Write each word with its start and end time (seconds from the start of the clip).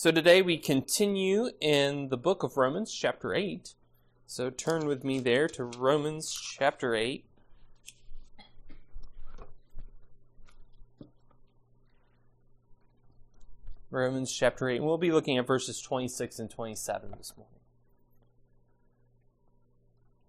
So 0.00 0.10
today 0.10 0.40
we 0.40 0.56
continue 0.56 1.50
in 1.60 2.08
the 2.08 2.16
book 2.16 2.42
of 2.42 2.56
Romans, 2.56 2.90
chapter 2.90 3.34
8. 3.34 3.74
So 4.26 4.48
turn 4.48 4.86
with 4.86 5.04
me 5.04 5.20
there 5.20 5.46
to 5.48 5.64
Romans 5.64 6.34
chapter 6.58 6.94
8. 6.94 7.22
Romans 13.90 14.32
chapter 14.32 14.70
8. 14.70 14.76
And 14.76 14.86
we'll 14.86 14.96
be 14.96 15.12
looking 15.12 15.36
at 15.36 15.46
verses 15.46 15.82
26 15.82 16.38
and 16.38 16.50
27 16.50 17.10
this 17.18 17.34
morning. 17.36 17.60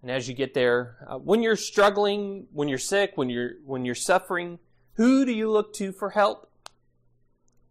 And 0.01 0.11
as 0.11 0.27
you 0.27 0.35
get 0.35 0.53
there, 0.53 0.97
uh, 1.09 1.17
when 1.17 1.41
you're 1.41 1.55
struggling, 1.55 2.47
when 2.51 2.67
you're 2.67 2.77
sick, 2.77 3.13
when 3.15 3.29
you're 3.29 3.51
when 3.63 3.85
you're 3.85 3.95
suffering, 3.95 4.59
who 4.95 5.23
do 5.23 5.31
you 5.31 5.49
look 5.49 5.73
to 5.75 5.93
for 5.93 6.09
help? 6.09 6.50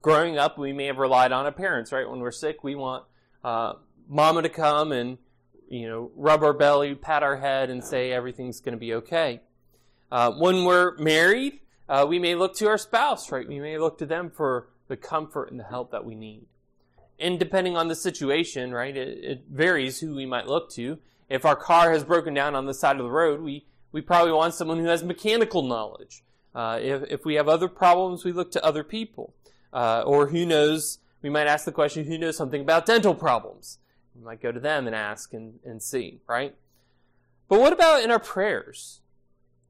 Growing 0.03 0.39
up, 0.39 0.57
we 0.57 0.73
may 0.73 0.87
have 0.87 0.98
relied 0.98 1.33
on 1.33 1.45
our 1.45 1.53
parents, 1.53 1.93
right? 1.93 2.09
When 2.09 2.21
we're 2.21 2.30
sick, 2.30 2.64
we 2.64 2.75
want 2.75 3.05
uh, 3.45 3.74
mama 4.09 4.43
to 4.43 4.48
come 4.48 4.93
and 4.93 5.19
you 5.69 5.88
know 5.88 6.11
rub 6.16 6.43
our 6.43 6.55
belly, 6.55 6.95
pat 6.95 7.23
our 7.23 7.37
head, 7.37 7.70
and 7.70 7.84
say 7.84 8.10
everything's 8.10 8.60
going 8.60 8.74
to 8.74 8.79
be 8.79 8.95
okay. 8.95 9.41
Uh, 10.10 10.33
when 10.33 10.65
we're 10.65 10.97
married, 10.97 11.60
uh, 11.88 12.07
we 12.09 12.19
may 12.19 12.34
look 12.34 12.55
to 12.57 12.69
our 12.69 12.79
spouse, 12.79 13.30
right? 13.30 13.47
We 13.47 13.60
may 13.60 13.79
look 13.79 13.98
to 13.98 14.07
them 14.07 14.30
for 14.30 14.69
the 14.88 14.97
comfort 14.97 15.51
and 15.51 15.60
the 15.60 15.65
help 15.65 15.93
that 15.93 16.05
we 16.05 16.15
need. 16.15 16.46
And 17.19 17.38
depending 17.38 17.77
on 17.77 17.88
the 17.88 17.95
situation, 17.95 18.73
right, 18.73 18.96
it, 18.96 19.19
it 19.23 19.45
varies 19.51 20.01
who 20.01 20.15
we 20.15 20.27
might 20.27 20.46
look 20.46 20.71
to. 20.73 20.98
If 21.29 21.45
our 21.45 21.55
car 21.55 21.93
has 21.93 22.02
broken 22.02 22.35
down 22.35 22.55
on 22.55 22.66
the 22.66 22.74
side 22.74 22.96
of 22.96 23.05
the 23.05 23.10
road, 23.10 23.41
we, 23.41 23.66
we 23.93 24.01
probably 24.01 24.32
want 24.32 24.55
someone 24.55 24.79
who 24.79 24.87
has 24.87 25.05
mechanical 25.05 25.62
knowledge. 25.62 26.24
Uh, 26.55 26.79
if, 26.80 27.02
if 27.09 27.24
we 27.24 27.35
have 27.35 27.48
other 27.48 27.69
problems, 27.69 28.24
we 28.24 28.32
look 28.32 28.51
to 28.52 28.65
other 28.65 28.82
people. 28.82 29.35
Uh, 29.73 30.02
or 30.05 30.29
who 30.29 30.45
knows, 30.45 30.98
we 31.23 31.30
might 31.30 31.47
ask 31.47 31.65
the 31.65 31.73
question, 31.73 32.05
who 32.05 32.19
knows 32.19 32.37
something 32.37 32.60
about 32.60 32.87
dental 32.87 33.15
problems? 33.15 33.79
We 34.15 34.24
might 34.24 34.41
go 34.41 34.52
to 34.52 34.60
them 34.60 34.87
and 34.87 34.95
ask 34.95 35.33
and, 35.33 35.60
and 35.65 35.82
see, 35.82 36.21
right? 36.26 36.54
But 37.49 37.60
what 37.60 37.73
about 37.73 38.02
in 38.02 38.10
our 38.10 38.18
prayers? 38.18 39.01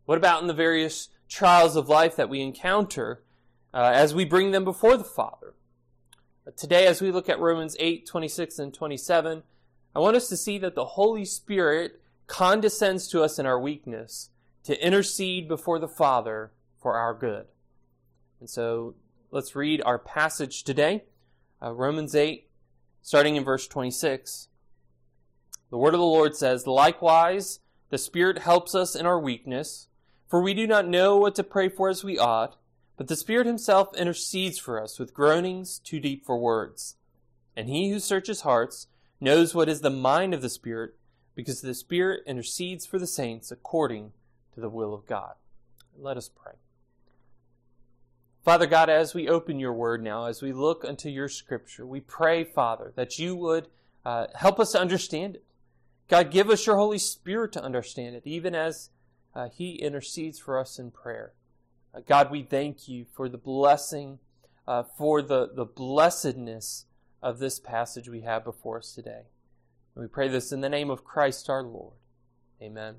What 0.06 0.18
about 0.18 0.42
in 0.42 0.48
the 0.48 0.54
various 0.54 1.08
trials 1.28 1.76
of 1.76 1.88
life 1.88 2.16
that 2.16 2.28
we 2.28 2.40
encounter 2.40 3.22
uh, 3.72 3.92
as 3.94 4.14
we 4.14 4.24
bring 4.24 4.50
them 4.50 4.64
before 4.64 4.96
the 4.96 5.04
Father? 5.04 5.54
Today, 6.56 6.86
as 6.86 7.00
we 7.00 7.12
look 7.12 7.28
at 7.28 7.38
Romans 7.38 7.76
8, 7.78 8.06
26 8.06 8.58
and 8.58 8.74
27, 8.74 9.42
I 9.94 9.98
want 9.98 10.16
us 10.16 10.28
to 10.28 10.36
see 10.36 10.58
that 10.58 10.74
the 10.74 10.84
Holy 10.84 11.24
Spirit 11.24 12.00
condescends 12.26 13.08
to 13.08 13.22
us 13.22 13.38
in 13.38 13.46
our 13.46 13.58
weakness 13.58 14.30
to 14.64 14.84
intercede 14.84 15.48
before 15.48 15.78
the 15.78 15.88
Father 15.88 16.52
for 16.80 16.94
our 16.94 17.14
good. 17.14 17.46
And 18.40 18.48
so 18.48 18.94
let's 19.30 19.54
read 19.54 19.80
our 19.84 19.98
passage 19.98 20.64
today, 20.64 21.04
uh, 21.62 21.72
Romans 21.72 22.14
8, 22.14 22.48
starting 23.02 23.36
in 23.36 23.44
verse 23.44 23.68
26. 23.68 24.48
The 25.70 25.78
word 25.78 25.94
of 25.94 26.00
the 26.00 26.06
Lord 26.06 26.34
says, 26.34 26.66
Likewise, 26.66 27.60
the 27.90 27.98
Spirit 27.98 28.38
helps 28.38 28.74
us 28.74 28.96
in 28.96 29.06
our 29.06 29.20
weakness, 29.20 29.88
for 30.28 30.42
we 30.42 30.54
do 30.54 30.66
not 30.66 30.88
know 30.88 31.16
what 31.16 31.34
to 31.36 31.44
pray 31.44 31.68
for 31.68 31.88
as 31.88 32.02
we 32.02 32.18
ought, 32.18 32.56
but 32.96 33.08
the 33.08 33.16
Spirit 33.16 33.46
Himself 33.46 33.96
intercedes 33.96 34.58
for 34.58 34.82
us 34.82 34.98
with 34.98 35.14
groanings 35.14 35.78
too 35.78 36.00
deep 36.00 36.24
for 36.24 36.36
words. 36.36 36.96
And 37.56 37.68
He 37.68 37.90
who 37.90 38.00
searches 38.00 38.40
hearts 38.40 38.88
knows 39.20 39.54
what 39.54 39.68
is 39.68 39.80
the 39.80 39.90
mind 39.90 40.34
of 40.34 40.42
the 40.42 40.48
Spirit, 40.48 40.94
because 41.36 41.60
the 41.60 41.74
Spirit 41.74 42.22
intercedes 42.26 42.84
for 42.84 42.98
the 42.98 43.06
saints 43.06 43.50
according 43.50 44.12
to 44.54 44.60
the 44.60 44.68
will 44.68 44.92
of 44.92 45.06
God. 45.06 45.34
Let 45.96 46.16
us 46.16 46.28
pray. 46.28 46.54
Father 48.50 48.66
God, 48.66 48.90
as 48.90 49.14
we 49.14 49.28
open 49.28 49.60
your 49.60 49.72
word 49.72 50.02
now, 50.02 50.24
as 50.24 50.42
we 50.42 50.52
look 50.52 50.84
unto 50.84 51.08
your 51.08 51.28
scripture, 51.28 51.86
we 51.86 52.00
pray, 52.00 52.42
Father, 52.42 52.92
that 52.96 53.16
you 53.16 53.36
would 53.36 53.68
uh, 54.04 54.26
help 54.34 54.58
us 54.58 54.72
to 54.72 54.80
understand 54.80 55.36
it. 55.36 55.44
God, 56.08 56.32
give 56.32 56.50
us 56.50 56.66
your 56.66 56.74
Holy 56.74 56.98
Spirit 56.98 57.52
to 57.52 57.62
understand 57.62 58.16
it, 58.16 58.22
even 58.24 58.56
as 58.56 58.90
uh, 59.36 59.50
he 59.50 59.76
intercedes 59.76 60.40
for 60.40 60.58
us 60.58 60.80
in 60.80 60.90
prayer. 60.90 61.32
Uh, 61.94 62.00
God, 62.04 62.32
we 62.32 62.42
thank 62.42 62.88
you 62.88 63.06
for 63.14 63.28
the 63.28 63.38
blessing, 63.38 64.18
uh, 64.66 64.82
for 64.98 65.22
the, 65.22 65.50
the 65.54 65.64
blessedness 65.64 66.86
of 67.22 67.38
this 67.38 67.60
passage 67.60 68.08
we 68.08 68.22
have 68.22 68.42
before 68.42 68.78
us 68.78 68.92
today. 68.92 69.26
And 69.94 70.02
we 70.02 70.08
pray 70.08 70.26
this 70.26 70.50
in 70.50 70.60
the 70.60 70.68
name 70.68 70.90
of 70.90 71.04
Christ 71.04 71.48
our 71.48 71.62
Lord. 71.62 71.94
Amen. 72.60 72.96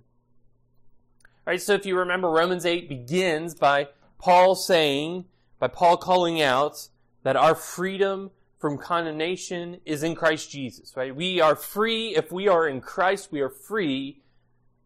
All 1.25 1.51
right, 1.51 1.62
so 1.62 1.73
if 1.73 1.85
you 1.85 1.97
remember, 1.97 2.29
Romans 2.29 2.66
8 2.66 2.88
begins 2.88 3.53
by 3.53 3.89
Paul 4.18 4.56
saying, 4.56 5.25
by 5.61 5.67
Paul 5.67 5.95
calling 5.95 6.41
out 6.41 6.89
that 7.22 7.35
our 7.35 7.53
freedom 7.53 8.31
from 8.57 8.79
condemnation 8.79 9.79
is 9.85 10.01
in 10.01 10.16
Christ 10.16 10.49
Jesus, 10.49 10.97
right? 10.97 11.16
We 11.16 11.39
are 11.39 11.55
free, 11.55 12.16
if 12.16 12.31
we 12.31 12.47
are 12.47 12.67
in 12.67 12.81
Christ, 12.81 13.31
we 13.31 13.41
are 13.41 13.49
free 13.49 14.21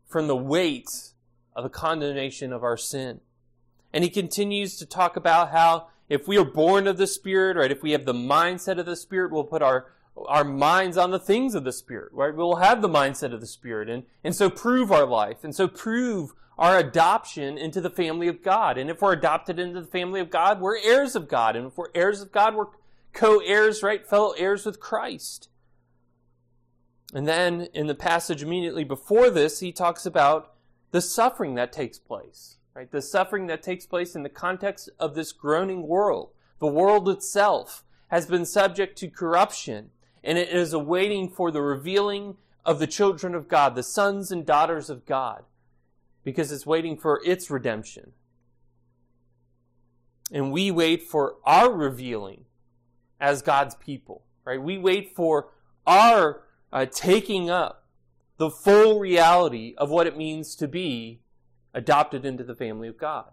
from 0.05 0.27
the 0.27 0.35
weight 0.35 1.13
of 1.55 1.63
the 1.63 1.69
condemnation 1.69 2.51
of 2.51 2.61
our 2.61 2.75
sin. 2.75 3.21
And 3.93 4.03
he 4.03 4.09
continues 4.09 4.75
to 4.77 4.85
talk 4.85 5.15
about 5.15 5.51
how 5.51 5.87
if 6.09 6.27
we 6.27 6.37
are 6.37 6.43
born 6.43 6.87
of 6.87 6.97
the 6.97 7.07
Spirit, 7.07 7.55
right, 7.55 7.71
if 7.71 7.81
we 7.81 7.91
have 7.91 8.03
the 8.03 8.13
mindset 8.13 8.77
of 8.77 8.85
the 8.85 8.97
Spirit, 8.97 9.31
we'll 9.31 9.45
put 9.45 9.61
our, 9.61 9.93
our 10.27 10.43
minds 10.43 10.97
on 10.97 11.11
the 11.11 11.19
things 11.19 11.55
of 11.55 11.63
the 11.63 11.71
Spirit, 11.71 12.11
right? 12.11 12.35
We'll 12.35 12.57
have 12.57 12.81
the 12.81 12.89
mindset 12.89 13.33
of 13.33 13.39
the 13.39 13.47
Spirit 13.47 13.89
and, 13.89 14.03
and 14.25 14.35
so 14.35 14.49
prove 14.49 14.91
our 14.91 15.05
life 15.05 15.45
and 15.45 15.55
so 15.55 15.69
prove 15.69 16.33
our 16.57 16.77
adoption 16.77 17.57
into 17.57 17.81
the 17.81 17.89
family 17.89 18.27
of 18.27 18.43
God. 18.43 18.77
And 18.77 18.89
if 18.89 19.01
we're 19.01 19.13
adopted 19.13 19.59
into 19.59 19.81
the 19.81 19.87
family 19.87 20.19
of 20.19 20.29
God, 20.29 20.61
we're 20.61 20.77
heirs 20.77 21.15
of 21.15 21.27
God. 21.27 21.55
And 21.55 21.67
if 21.67 21.77
we're 21.77 21.89
heirs 21.93 22.21
of 22.21 22.31
God, 22.31 22.55
we're 22.55 22.67
co-heirs, 23.13 23.83
right? 23.83 24.07
Fellow 24.07 24.31
heirs 24.31 24.65
with 24.65 24.79
Christ. 24.79 25.49
And 27.13 27.27
then 27.27 27.67
in 27.73 27.87
the 27.87 27.95
passage 27.95 28.41
immediately 28.41 28.83
before 28.83 29.29
this, 29.29 29.59
he 29.59 29.71
talks 29.71 30.05
about 30.05 30.53
the 30.91 31.01
suffering 31.01 31.55
that 31.55 31.71
takes 31.71 31.99
place 31.99 32.55
right? 32.75 32.91
The 32.91 33.01
suffering 33.01 33.47
that 33.47 33.63
takes 33.63 33.87
place 33.87 34.15
in 34.15 34.23
the 34.23 34.29
context 34.29 34.89
of 34.99 35.15
this 35.15 35.31
groaning 35.31 35.87
world. 35.87 36.31
The 36.59 36.67
world 36.67 37.09
itself 37.09 37.83
has 38.09 38.27
been 38.27 38.45
subject 38.45 38.97
to 38.99 39.07
corruption, 39.07 39.89
and 40.23 40.37
it 40.37 40.49
is 40.49 40.73
awaiting 40.73 41.29
for 41.29 41.49
the 41.49 41.61
revealing 41.61 42.35
of 42.65 42.79
the 42.79 42.87
children 42.87 43.33
of 43.33 43.47
God, 43.47 43.75
the 43.75 43.83
sons 43.83 44.31
and 44.31 44.45
daughters 44.45 44.89
of 44.89 45.05
God, 45.05 45.43
because 46.25 46.51
it's 46.51 46.65
waiting 46.65 46.97
for 46.97 47.21
its 47.23 47.49
redemption. 47.49 48.11
And 50.31 50.51
we 50.51 50.71
wait 50.71 51.03
for 51.03 51.35
our 51.45 51.71
revealing 51.71 52.45
as 53.21 53.41
God's 53.41 53.75
people, 53.75 54.23
right? 54.43 54.61
We 54.61 54.77
wait 54.77 55.15
for 55.15 55.51
our 55.87 56.41
uh, 56.73 56.87
taking 56.91 57.49
up 57.49 57.85
the 58.37 58.49
full 58.49 58.99
reality 58.99 59.75
of 59.77 59.89
what 59.89 60.07
it 60.07 60.17
means 60.17 60.55
to 60.55 60.67
be 60.67 61.21
adopted 61.73 62.25
into 62.25 62.43
the 62.43 62.55
family 62.55 62.87
of 62.87 62.97
God. 62.97 63.31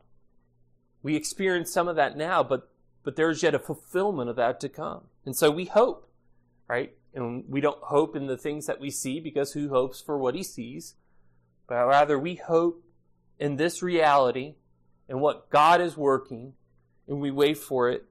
We 1.03 1.17
experience 1.17 1.73
some 1.73 1.89
of 1.89 1.97
that 1.97 2.17
now, 2.17 2.45
but 2.45 2.69
but 3.05 3.17
there's 3.17 3.43
yet 3.43 3.55
a 3.55 3.59
fulfillment 3.59 4.31
of 4.31 4.37
that 4.37 4.61
to 4.61 4.69
come. 4.69 5.07
And 5.27 5.37
so 5.37 5.51
we 5.51 5.65
hope, 5.65 6.09
right? 6.69 6.95
And 7.13 7.45
we 7.49 7.61
don't 7.61 7.83
hope 7.83 8.15
in 8.15 8.29
the 8.29 8.37
things 8.37 8.67
that 8.67 8.79
we 8.79 8.91
see 8.91 9.19
because 9.19 9.55
who 9.55 9.71
hopes 9.71 10.01
for 10.01 10.17
what 10.17 10.37
he 10.37 10.45
sees? 10.45 10.95
But 11.67 11.87
rather 11.87 12.19
we 12.19 12.37
hope 12.37 12.85
in 13.39 13.57
this 13.57 13.83
reality 13.83 14.55
and 15.09 15.21
what 15.21 15.51
God 15.51 15.81
is 15.81 15.97
working, 15.97 16.55
and 17.09 17.21
we 17.21 17.31
wait 17.31 17.59
for 17.59 17.91
it 17.91 18.05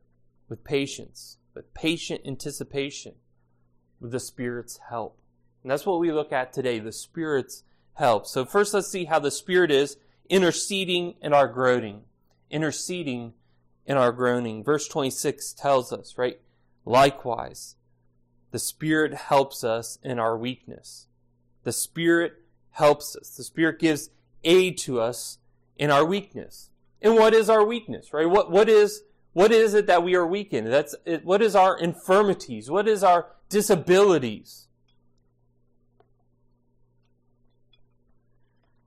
with 0.49 0.63
patience, 0.63 1.37
with 1.53 1.73
patient 1.73 2.21
anticipation, 2.25 3.15
with 3.99 4.11
the 4.11 4.19
Spirit's 4.19 4.79
help. 4.89 5.17
And 5.63 5.71
that's 5.71 5.85
what 5.85 5.99
we 5.99 6.11
look 6.11 6.31
at 6.31 6.53
today, 6.53 6.79
the 6.79 6.91
Spirit's 6.91 7.63
help. 7.93 8.27
So 8.27 8.45
first 8.45 8.73
let's 8.73 8.89
see 8.89 9.05
how 9.05 9.19
the 9.19 9.31
Spirit 9.31 9.71
is 9.71 9.97
interceding 10.29 11.15
in 11.21 11.33
our 11.33 11.47
groaning. 11.47 12.01
Interceding 12.49 13.33
in 13.85 13.97
our 13.97 14.11
groaning. 14.11 14.63
Verse 14.63 14.87
26 14.87 15.53
tells 15.53 15.93
us, 15.93 16.17
right? 16.17 16.39
Likewise, 16.85 17.75
the 18.51 18.59
Spirit 18.59 19.13
helps 19.13 19.63
us 19.63 19.97
in 20.03 20.19
our 20.19 20.37
weakness. 20.37 21.07
The 21.63 21.71
Spirit 21.71 22.40
helps 22.71 23.15
us. 23.15 23.29
The 23.35 23.43
Spirit 23.43 23.79
gives 23.79 24.09
aid 24.43 24.77
to 24.79 24.99
us 24.99 25.37
in 25.77 25.91
our 25.91 26.05
weakness. 26.05 26.69
And 27.01 27.15
what 27.15 27.33
is 27.33 27.49
our 27.49 27.65
weakness, 27.65 28.13
right? 28.13 28.29
What, 28.29 28.51
what 28.51 28.69
is, 28.69 29.03
what 29.33 29.51
is 29.51 29.73
it 29.73 29.87
that 29.87 30.03
we 30.03 30.15
are 30.15 30.25
weak 30.25 30.53
in? 30.53 30.69
That's, 30.69 30.95
it, 31.05 31.25
what 31.25 31.41
is 31.41 31.55
our 31.55 31.77
infirmities? 31.77 32.69
What 32.69 32.87
is 32.87 33.03
our 33.03 33.27
disabilities? 33.49 34.67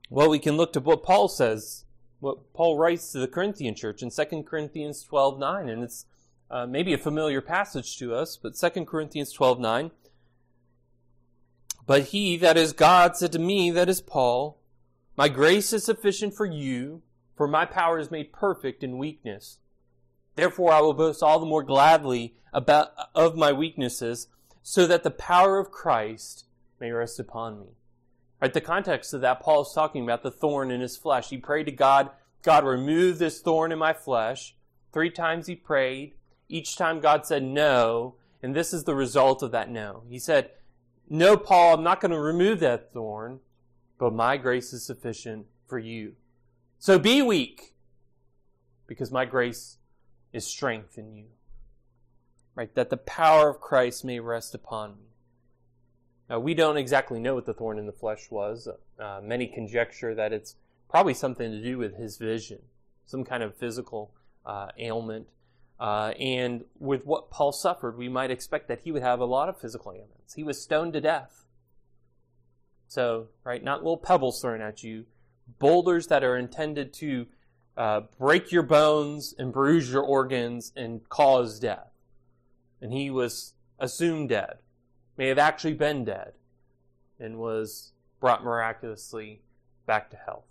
Well, 0.09 0.29
we 0.29 0.39
can 0.39 0.55
look 0.55 0.71
to 0.73 0.79
what 0.79 1.03
Paul 1.03 1.27
says, 1.27 1.83
what 2.19 2.53
Paul 2.53 2.77
writes 2.77 3.11
to 3.11 3.19
the 3.19 3.27
Corinthian 3.27 3.75
church 3.75 4.01
in 4.01 4.09
2 4.09 4.43
Corinthians 4.43 5.03
12 5.03 5.39
9, 5.39 5.67
and 5.67 5.83
it's 5.83 6.05
uh, 6.49 6.65
maybe 6.65 6.93
a 6.93 6.97
familiar 6.97 7.41
passage 7.41 7.97
to 7.97 8.13
us, 8.13 8.37
but 8.37 8.55
2 8.55 8.85
Corinthians 8.85 9.33
12 9.33 9.59
9. 9.59 9.91
But 11.85 12.03
he, 12.05 12.37
that 12.37 12.57
is 12.57 12.73
God, 12.73 13.15
said 13.15 13.31
to 13.33 13.39
me, 13.39 13.71
that 13.71 13.89
is 13.89 14.01
Paul, 14.01 14.59
My 15.15 15.29
grace 15.29 15.71
is 15.71 15.83
sufficient 15.83 16.33
for 16.33 16.45
you, 16.45 17.01
for 17.35 17.47
my 17.47 17.65
power 17.65 17.99
is 17.99 18.11
made 18.11 18.33
perfect 18.33 18.83
in 18.83 18.97
weakness. 18.97 19.59
Therefore, 20.35 20.73
I 20.73 20.81
will 20.81 20.93
boast 20.93 21.23
all 21.23 21.39
the 21.39 21.45
more 21.45 21.63
gladly 21.63 22.35
about 22.51 22.91
of 23.13 23.35
my 23.35 23.51
weaknesses, 23.51 24.27
so 24.63 24.87
that 24.87 25.03
the 25.03 25.11
power 25.11 25.59
of 25.59 25.71
Christ 25.71 26.45
may 26.79 26.91
rest 26.91 27.19
upon 27.19 27.59
me. 27.59 27.67
Right, 28.41 28.53
the 28.53 28.61
context 28.61 29.13
of 29.13 29.21
that, 29.21 29.39
Paul 29.39 29.61
is 29.61 29.71
talking 29.73 30.03
about 30.03 30.23
the 30.23 30.31
thorn 30.31 30.71
in 30.71 30.81
his 30.81 30.97
flesh. 30.97 31.29
He 31.29 31.37
prayed 31.37 31.65
to 31.65 31.71
God, 31.71 32.09
God, 32.43 32.65
remove 32.65 33.17
this 33.17 33.39
thorn 33.41 33.71
in 33.71 33.79
my 33.79 33.93
flesh. 33.93 34.55
Three 34.91 35.09
times 35.09 35.47
he 35.47 35.55
prayed. 35.55 36.13
Each 36.49 36.75
time 36.75 36.99
God 36.99 37.25
said 37.25 37.43
no, 37.43 38.15
and 38.43 38.55
this 38.55 38.73
is 38.73 38.83
the 38.83 38.95
result 38.95 39.41
of 39.41 39.51
that 39.51 39.69
no. 39.69 40.03
He 40.09 40.19
said, 40.19 40.51
No, 41.09 41.37
Paul, 41.37 41.75
I'm 41.75 41.83
not 41.83 42.01
going 42.01 42.11
to 42.11 42.19
remove 42.19 42.59
that 42.61 42.91
thorn, 42.91 43.39
but 43.99 44.13
my 44.13 44.37
grace 44.37 44.73
is 44.73 44.83
sufficient 44.83 45.45
for 45.67 45.77
you. 45.77 46.13
So 46.79 46.97
be 46.97 47.21
weak, 47.21 47.75
because 48.87 49.11
my 49.11 49.25
grace 49.25 49.77
is 50.33 50.45
strength 50.45 50.97
in 50.97 51.13
you. 51.15 51.25
Right? 52.55 52.73
That 52.75 52.89
the 52.89 52.97
power 52.97 53.49
of 53.49 53.61
Christ 53.61 54.05
may 54.05 54.19
rest 54.19 54.55
upon 54.55 54.91
me. 54.91 55.05
Now, 56.29 56.39
we 56.39 56.55
don't 56.55 56.77
exactly 56.77 57.19
know 57.19 57.35
what 57.35 57.45
the 57.45 57.53
thorn 57.53 57.77
in 57.77 57.85
the 57.85 57.91
flesh 57.91 58.31
was. 58.31 58.67
Uh, 58.99 59.19
many 59.21 59.45
conjecture 59.45 60.15
that 60.15 60.33
it's 60.33 60.55
probably 60.89 61.13
something 61.13 61.51
to 61.51 61.61
do 61.61 61.77
with 61.77 61.95
his 61.97 62.17
vision, 62.17 62.59
some 63.05 63.23
kind 63.23 63.43
of 63.43 63.55
physical 63.55 64.11
uh, 64.45 64.69
ailment. 64.79 65.27
Uh, 65.79 66.13
and 66.19 66.63
with 66.79 67.05
what 67.05 67.29
Paul 67.29 67.51
suffered, 67.51 67.97
we 67.97 68.07
might 68.07 68.31
expect 68.31 68.67
that 68.69 68.81
he 68.81 68.91
would 68.91 69.01
have 69.01 69.19
a 69.19 69.25
lot 69.25 69.49
of 69.49 69.59
physical 69.59 69.91
ailments. 69.91 70.33
He 70.33 70.43
was 70.43 70.61
stoned 70.61 70.93
to 70.93 71.01
death. 71.01 71.45
So, 72.87 73.27
right, 73.43 73.63
not 73.63 73.79
little 73.79 73.97
pebbles 73.97 74.41
thrown 74.41 74.61
at 74.61 74.83
you, 74.83 75.05
boulders 75.59 76.07
that 76.07 76.23
are 76.23 76.37
intended 76.37 76.93
to 76.93 77.25
uh, 77.75 78.01
break 78.17 78.51
your 78.51 78.63
bones 78.63 79.35
and 79.37 79.51
bruise 79.51 79.91
your 79.91 80.03
organs 80.03 80.71
and 80.75 81.07
cause 81.09 81.59
death. 81.59 81.91
And 82.81 82.93
he 82.93 83.09
was 83.09 83.53
assumed 83.79 84.29
dead, 84.29 84.59
may 85.17 85.27
have 85.27 85.39
actually 85.39 85.73
been 85.73 86.05
dead, 86.05 86.33
and 87.19 87.37
was 87.37 87.91
brought 88.19 88.43
miraculously 88.43 89.41
back 89.85 90.09
to 90.11 90.17
health. 90.17 90.45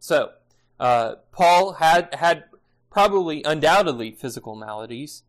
So, 0.00 0.32
uh, 0.80 1.16
Paul 1.30 1.74
had 1.74 2.12
had 2.14 2.44
probably 2.92 3.42
undoubtedly 3.42 4.12
physical 4.12 4.54
maladies, 4.54 5.22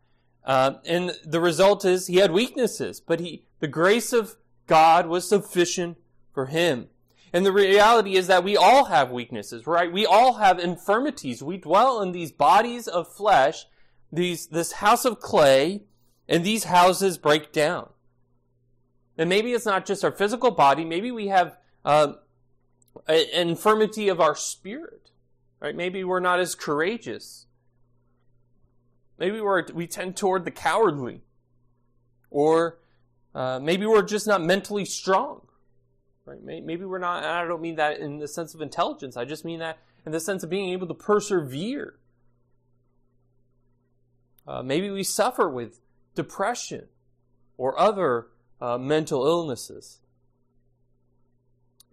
uh, 0.44 0.74
and 0.86 1.18
the 1.26 1.40
result 1.40 1.86
is 1.86 2.08
he 2.08 2.18
had 2.18 2.32
weaknesses, 2.32 3.00
but 3.00 3.20
he 3.20 3.46
the 3.60 3.68
grace 3.68 4.12
of 4.12 4.36
God 4.68 5.08
was 5.08 5.28
sufficient 5.28 5.98
for 6.34 6.48
him. 6.48 6.90
And 7.32 7.46
the 7.46 7.52
reality 7.52 8.16
is 8.16 8.28
that 8.28 8.44
we 8.44 8.56
all 8.56 8.86
have 8.86 9.10
weaknesses, 9.10 9.66
right? 9.66 9.92
We 9.92 10.06
all 10.06 10.34
have 10.34 10.60
infirmities. 10.60 11.42
We 11.42 11.58
dwell 11.58 12.00
in 12.02 12.12
these 12.12 12.32
bodies 12.32 12.88
of 12.88 13.12
flesh, 13.12 13.66
these, 14.12 14.48
this 14.48 14.74
house 14.74 15.04
of 15.04 15.20
clay, 15.20 15.82
and 16.30 16.44
these 16.44 16.66
houses 16.66 17.18
break 17.18 17.52
down. 17.52 17.90
And 19.18 19.30
maybe 19.30 19.54
it's 19.54 19.66
not 19.66 19.88
just 19.88 20.04
our 20.04 20.12
physical 20.12 20.52
body. 20.52 20.86
Maybe 20.86 21.12
we 21.12 21.28
have 21.28 21.58
um, 21.84 22.20
an 23.08 23.48
infirmity 23.50 24.10
of 24.10 24.22
our 24.22 24.36
spirit, 24.36 25.10
right? 25.60 25.76
Maybe 25.76 26.04
we're 26.04 26.20
not 26.20 26.40
as 26.40 26.54
courageous. 26.54 27.48
Maybe 29.24 29.40
we're, 29.40 29.64
we 29.74 29.88
tend 29.88 30.18
toward 30.18 30.44
the 30.44 30.52
cowardly. 30.52 31.22
Or 32.30 32.80
uh, 33.34 33.58
maybe 33.58 33.86
we're 33.86 34.02
just 34.02 34.28
not 34.28 34.44
mentally 34.44 34.84
strong. 34.84 35.48
Right? 36.26 36.44
Maybe 36.44 36.84
we're 36.84 37.00
not, 37.00 37.24
I 37.24 37.48
don't 37.48 37.62
mean 37.62 37.78
that 37.78 38.00
in 38.00 38.20
the 38.20 38.28
sense 38.28 38.54
of 38.54 38.60
intelligence. 38.60 39.16
I 39.16 39.24
just 39.24 39.46
mean 39.46 39.60
that 39.60 39.78
in 40.06 40.12
the 40.12 40.20
sense 40.20 40.44
of 40.44 40.50
being 40.50 40.72
able 40.72 40.88
to 40.88 40.94
persevere. 40.94 41.96
Uh, 44.46 44.62
maybe 44.62 44.90
we 44.90 45.04
suffer 45.04 45.48
with 45.48 45.80
depression 46.16 46.88
or 47.58 47.80
other 47.80 48.28
uh, 48.60 48.78
mental 48.78 49.26
illnesses. 49.26 50.02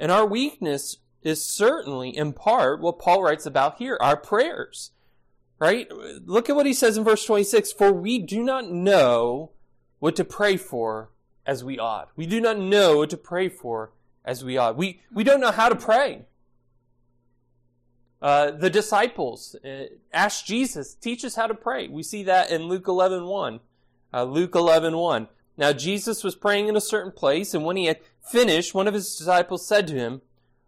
And 0.00 0.11
our 0.11 0.27
weakness 0.27 0.97
is 1.23 1.47
certainly, 1.47 2.11
in 2.11 2.32
part, 2.32 2.81
what 2.81 2.99
Paul 2.99 3.23
writes 3.23 3.47
about 3.47 3.79
here 3.79 3.97
our 4.00 4.17
prayers. 4.17 4.91
Right? 5.61 5.89
Look 6.25 6.49
at 6.49 6.57
what 6.57 6.67
he 6.67 6.73
says 6.73 6.97
in 6.97 7.05
verse 7.05 7.25
26 7.25 7.73
For 7.73 7.93
we 7.93 8.19
do 8.19 8.43
not 8.43 8.71
know 8.71 9.51
what 9.99 10.17
to 10.17 10.25
pray 10.25 10.57
for 10.57 11.11
as 11.47 11.62
we 11.62 11.79
ought. 11.79 12.09
We 12.17 12.27
do 12.27 12.41
not 12.41 12.59
know 12.59 12.99
what 12.99 13.11
to 13.11 13.17
pray 13.17 13.49
for 13.49 13.93
as 14.25 14.43
we 14.43 14.57
ought. 14.57 14.77
We, 14.77 15.03
we 15.12 15.23
don't 15.23 15.41
know 15.41 15.51
how 15.51 15.69
to 15.69 15.77
pray. 15.77 16.23
Uh, 18.23 18.51
the 18.51 18.71
disciples 18.71 19.55
uh, 19.65 19.85
asked 20.12 20.47
Jesus, 20.47 20.95
teach 20.95 21.25
us 21.25 21.37
how 21.37 21.47
to 21.47 21.55
pray. 21.55 21.89
We 21.89 22.03
see 22.03 22.23
that 22.25 22.51
in 22.51 22.65
Luke 22.65 22.89
11 22.89 23.25
1. 23.25 23.61
Uh, 24.13 24.25
Luke 24.25 24.55
11 24.55 24.97
1. 24.97 25.29
Now 25.56 25.73
Jesus 25.73 26.25
was 26.25 26.35
praying 26.35 26.69
in 26.69 26.77
a 26.77 26.81
certain 26.81 27.13
place, 27.13 27.55
and 27.55 27.65
when 27.65 27.77
he 27.77 27.87
had 27.87 28.01
finished, 28.23 28.75
one 28.75 28.89
of 28.89 28.95
his 28.95 29.15
disciples 29.15 29.67
said 29.67 29.87
to 29.89 29.95
him, 29.95 30.23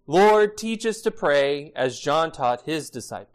Lord, 0.07 0.57
teach 0.57 0.85
us 0.85 1.01
to 1.03 1.11
pray 1.11 1.73
as 1.75 2.01
John 2.01 2.33
taught 2.33 2.63
his 2.63 2.91
disciples. 2.91 3.29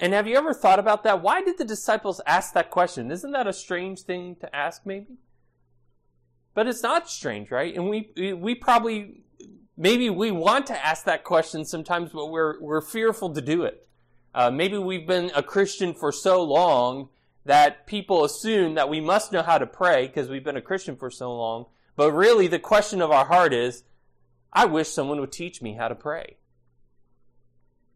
And 0.00 0.12
have 0.12 0.28
you 0.28 0.36
ever 0.36 0.54
thought 0.54 0.78
about 0.78 1.02
that? 1.04 1.22
Why 1.22 1.42
did 1.42 1.58
the 1.58 1.64
disciples 1.64 2.20
ask 2.26 2.54
that 2.54 2.70
question? 2.70 3.10
Isn't 3.10 3.32
that 3.32 3.48
a 3.48 3.52
strange 3.52 4.02
thing 4.02 4.36
to 4.36 4.54
ask, 4.54 4.86
maybe? 4.86 5.18
But 6.54 6.68
it's 6.68 6.82
not 6.82 7.10
strange, 7.10 7.50
right? 7.50 7.74
And 7.74 7.88
we 7.88 8.10
we 8.34 8.54
probably 8.54 9.22
maybe 9.76 10.10
we 10.10 10.30
want 10.30 10.66
to 10.68 10.86
ask 10.86 11.04
that 11.04 11.24
question 11.24 11.64
sometimes, 11.64 12.10
but 12.12 12.26
we're 12.26 12.60
we're 12.60 12.80
fearful 12.80 13.32
to 13.34 13.40
do 13.40 13.64
it. 13.64 13.86
Uh, 14.34 14.50
maybe 14.50 14.78
we've 14.78 15.06
been 15.06 15.32
a 15.34 15.42
Christian 15.42 15.94
for 15.94 16.12
so 16.12 16.42
long 16.42 17.08
that 17.44 17.86
people 17.86 18.24
assume 18.24 18.74
that 18.74 18.88
we 18.88 19.00
must 19.00 19.32
know 19.32 19.42
how 19.42 19.58
to 19.58 19.66
pray 19.66 20.06
because 20.06 20.28
we've 20.28 20.44
been 20.44 20.56
a 20.56 20.62
Christian 20.62 20.96
for 20.96 21.10
so 21.10 21.34
long. 21.34 21.66
But 21.96 22.12
really, 22.12 22.46
the 22.46 22.58
question 22.58 23.00
of 23.00 23.10
our 23.10 23.24
heart 23.24 23.52
is, 23.52 23.84
I 24.52 24.66
wish 24.66 24.88
someone 24.88 25.18
would 25.20 25.32
teach 25.32 25.62
me 25.62 25.74
how 25.74 25.88
to 25.88 25.94
pray. 25.94 26.36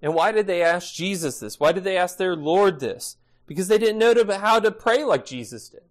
And 0.03 0.15
why 0.15 0.33
did 0.33 0.49
they 0.49 0.63
ask 0.63 0.93
Jesus 0.93 1.39
this? 1.39 1.61
Why 1.61 1.71
did 1.71 1.85
they 1.85 1.97
ask 1.97 2.19
their 2.19 2.35
Lord 2.35 2.81
this? 2.81 3.17
Because 3.47 3.69
they 3.69 3.79
didn't 3.79 3.99
know 3.99 4.15
how 4.37 4.59
to 4.59 4.73
pray 4.73 5.05
like 5.05 5.25
Jesus 5.25 5.69
did. 5.69 5.83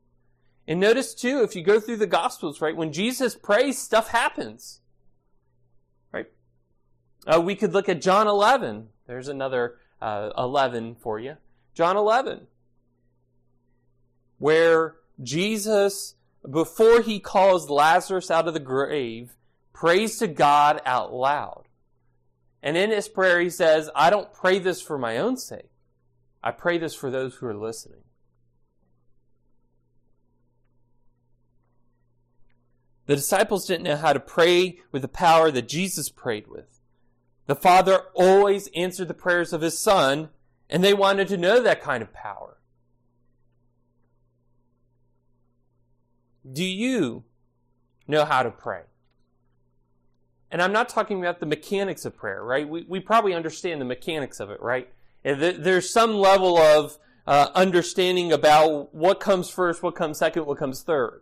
And 0.67 0.79
notice 0.79 1.13
too, 1.13 1.41
if 1.43 1.55
you 1.55 1.63
go 1.63 1.79
through 1.79 1.97
the 1.97 2.07
Gospels, 2.07 2.61
right, 2.61 2.75
when 2.75 2.91
Jesus 2.91 3.35
prays, 3.35 3.77
stuff 3.77 4.09
happens. 4.09 4.81
Right? 6.11 6.27
Uh, 7.25 7.41
we 7.41 7.55
could 7.55 7.73
look 7.73 7.87
at 7.87 8.01
John 8.01 8.27
11. 8.27 8.89
There's 9.07 9.29
another 9.29 9.77
uh, 10.01 10.31
11 10.37 10.95
for 10.95 11.19
you. 11.19 11.37
John 11.73 11.95
11. 11.95 12.47
Where 14.37 14.95
Jesus, 15.21 16.15
before 16.49 17.01
he 17.01 17.19
calls 17.19 17.69
Lazarus 17.69 18.29
out 18.29 18.47
of 18.47 18.53
the 18.53 18.59
grave, 18.59 19.35
prays 19.73 20.17
to 20.17 20.27
God 20.27 20.81
out 20.85 21.13
loud. 21.13 21.65
And 22.63 22.77
in 22.77 22.91
his 22.91 23.07
prayer, 23.07 23.39
he 23.39 23.49
says, 23.49 23.89
I 23.95 24.09
don't 24.09 24.33
pray 24.33 24.59
this 24.59 24.81
for 24.81 24.97
my 24.97 25.17
own 25.17 25.37
sake. 25.37 25.71
I 26.43 26.51
pray 26.51 26.77
this 26.77 26.93
for 26.93 27.09
those 27.09 27.35
who 27.35 27.47
are 27.47 27.55
listening. 27.55 28.03
The 33.07 33.15
disciples 33.15 33.65
didn't 33.65 33.83
know 33.83 33.97
how 33.97 34.13
to 34.13 34.19
pray 34.19 34.79
with 34.91 35.01
the 35.01 35.07
power 35.07 35.51
that 35.51 35.67
Jesus 35.67 36.09
prayed 36.09 36.47
with. 36.47 36.79
The 37.47 37.55
Father 37.55 38.03
always 38.13 38.69
answered 38.75 39.07
the 39.07 39.13
prayers 39.13 39.51
of 39.51 39.61
His 39.61 39.77
Son, 39.77 40.29
and 40.69 40.83
they 40.83 40.93
wanted 40.93 41.27
to 41.29 41.37
know 41.37 41.61
that 41.61 41.81
kind 41.81 42.01
of 42.01 42.13
power. 42.13 42.59
Do 46.49 46.63
you 46.63 47.23
know 48.07 48.23
how 48.23 48.43
to 48.43 48.51
pray? 48.51 48.83
And 50.51 50.61
I'm 50.61 50.73
not 50.73 50.89
talking 50.89 51.19
about 51.19 51.39
the 51.39 51.45
mechanics 51.45 52.03
of 52.03 52.15
prayer, 52.17 52.43
right? 52.43 52.67
We, 52.67 52.83
we 52.87 52.99
probably 52.99 53.33
understand 53.33 53.79
the 53.79 53.85
mechanics 53.85 54.41
of 54.41 54.49
it, 54.49 54.61
right? 54.61 54.89
There's 55.23 55.89
some 55.89 56.13
level 56.13 56.57
of 56.57 56.97
uh, 57.25 57.47
understanding 57.55 58.33
about 58.33 58.93
what 58.93 59.21
comes 59.21 59.49
first, 59.49 59.81
what 59.81 59.95
comes 59.95 60.17
second, 60.17 60.45
what 60.45 60.57
comes 60.57 60.83
third. 60.83 61.21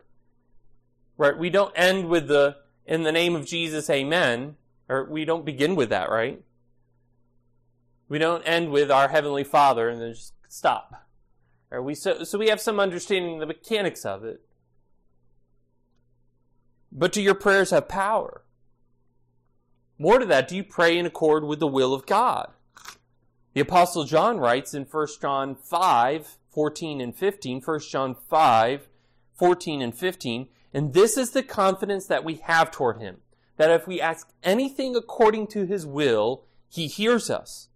Right? 1.15 1.37
We 1.37 1.51
don't 1.51 1.73
end 1.75 2.07
with 2.07 2.27
the, 2.27 2.57
in 2.87 3.03
the 3.03 3.11
name 3.11 3.35
of 3.35 3.45
Jesus, 3.45 3.87
amen. 3.89 4.55
Or 4.87 5.03
we 5.03 5.25
don't 5.25 5.45
begin 5.45 5.75
with 5.75 5.89
that, 5.89 6.09
right? 6.09 6.41
We 8.07 8.17
don't 8.17 8.41
end 8.43 8.71
with 8.71 8.89
our 8.89 9.09
Heavenly 9.09 9.43
Father 9.43 9.89
and 9.89 10.01
then 10.01 10.13
just 10.13 10.33
stop. 10.47 11.05
Right? 11.69 11.79
We, 11.79 11.93
so, 11.93 12.23
so 12.23 12.39
we 12.39 12.47
have 12.47 12.61
some 12.61 12.79
understanding 12.79 13.35
of 13.35 13.41
the 13.41 13.45
mechanics 13.45 14.05
of 14.05 14.23
it. 14.23 14.41
But 16.91 17.11
do 17.11 17.21
your 17.21 17.35
prayers 17.35 17.69
have 17.69 17.87
power? 17.87 18.41
More 19.99 20.17
to 20.17 20.25
that, 20.25 20.47
do 20.47 20.55
you 20.55 20.63
pray 20.63 20.97
in 20.97 21.05
accord 21.05 21.43
with 21.43 21.59
the 21.59 21.67
will 21.67 21.93
of 21.93 22.05
God? 22.05 22.51
The 23.53 23.61
Apostle 23.61 24.05
John 24.05 24.39
writes 24.39 24.73
in 24.73 24.85
1 24.85 25.07
John 25.21 25.55
5, 25.55 26.37
14 26.49 27.01
and 27.01 27.15
15, 27.15 27.61
1 27.61 27.79
John 27.81 28.15
5, 28.15 28.87
14 29.33 29.81
and 29.81 29.93
15, 29.95 30.47
and 30.73 30.93
this 30.93 31.17
is 31.17 31.31
the 31.31 31.43
confidence 31.43 32.07
that 32.07 32.23
we 32.23 32.35
have 32.35 32.71
toward 32.71 33.01
him, 33.01 33.17
that 33.57 33.69
if 33.69 33.85
we 33.85 33.99
ask 33.99 34.29
anything 34.43 34.95
according 34.95 35.47
to 35.47 35.65
his 35.65 35.85
will, 35.85 36.45
he 36.69 36.87
hears 36.87 37.29
us. 37.29 37.67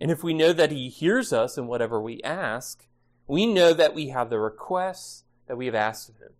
And 0.00 0.10
if 0.10 0.24
we 0.24 0.32
know 0.32 0.52
that 0.52 0.72
he 0.72 0.88
hears 0.88 1.32
us 1.32 1.58
in 1.58 1.66
whatever 1.66 2.00
we 2.00 2.22
ask, 2.22 2.86
We 3.26 3.46
know 3.46 3.72
that 3.72 3.94
we 3.94 4.08
have 4.08 4.30
the 4.30 4.38
requests 4.38 5.24
that 5.48 5.56
we 5.56 5.66
have 5.66 5.74
asked 5.74 6.08
of 6.08 6.18
Him. 6.18 6.32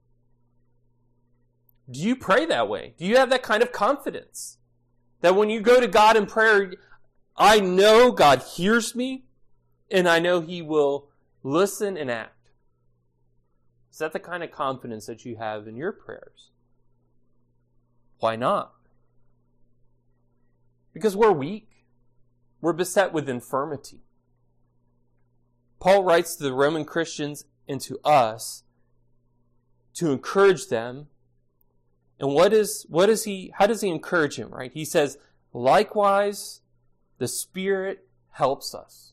Do 1.91 2.01
you 2.01 2.17
pray 2.17 2.47
that 2.47 2.69
way? 2.69 2.95
Do 2.97 3.05
you 3.05 3.17
have 3.17 3.31
that 3.31 3.43
kind 3.43 3.63
of 3.63 3.73
confidence? 3.73 4.59
That 5.21 5.35
when 5.35 5.51
you 5.51 5.61
go 5.61 5.81
to 5.81 5.89
God 5.89 6.17
in 6.17 6.27
prayer, 6.27 6.75
I 7.37 7.61
know 7.61 8.13
God 8.13 8.43
hears 8.43 8.95
me 8.95 9.25
and 9.91 10.09
I 10.09 10.19
know 10.19 10.41
He 10.41 10.63
will 10.63 11.09
listen 11.43 11.97
and 11.97 12.11
act. 12.11 12.51
Is 13.93 13.99
that 13.99 14.13
the 14.13 14.21
kind 14.21 14.43
of 14.43 14.51
confidence 14.51 15.07
that 15.07 15.25
you 15.25 15.37
have 15.37 15.67
in 15.67 15.77
your 15.77 15.93
prayers? 15.93 16.51
Why 18.19 18.37
not? 18.37 18.73
Because 20.93 21.17
we're 21.17 21.33
weak. 21.33 21.69
We're 22.61 22.73
beset 22.73 23.13
with 23.13 23.29
infirmity. 23.29 24.01
Paul 25.79 26.05
writes 26.05 26.37
to 26.37 26.43
the 26.43 26.53
Roman 26.53 26.85
Christians 26.85 27.45
and 27.69 27.81
to 27.83 27.99
us 28.05 28.65
to 29.95 30.11
encourage 30.11 30.69
them. 30.69 31.09
And 32.19 32.33
what 32.33 32.53
is, 32.53 32.87
what 32.89 33.09
is 33.09 33.25
he, 33.25 33.53
how 33.59 33.67
does 33.67 33.83
he 33.83 33.89
encourage 33.89 34.37
him, 34.37 34.51
right? 34.51 34.73
He 34.73 34.85
says, 34.85 35.19
likewise, 35.53 36.61
the 37.19 37.29
Spirit 37.29 38.07
helps 38.31 38.75
us. 38.75 39.13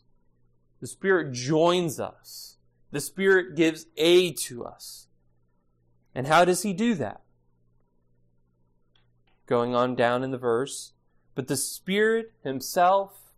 The 0.80 0.88
Spirit 0.88 1.34
joins 1.34 2.00
us. 2.00 2.58
The 2.92 3.02
Spirit 3.02 3.56
gives 3.56 3.88
aid 3.98 4.38
to 4.38 4.64
us. 4.66 5.08
And 6.16 6.28
how 6.28 6.46
does 6.46 6.62
he 6.62 6.74
do 6.74 6.94
that? 6.96 7.22
Going 9.46 9.76
on 9.76 9.96
down 9.96 10.24
in 10.24 10.32
the 10.32 10.38
verse, 10.38 10.94
but 11.36 11.48
the 11.48 11.58
Spirit 11.58 12.32
himself 12.44 13.34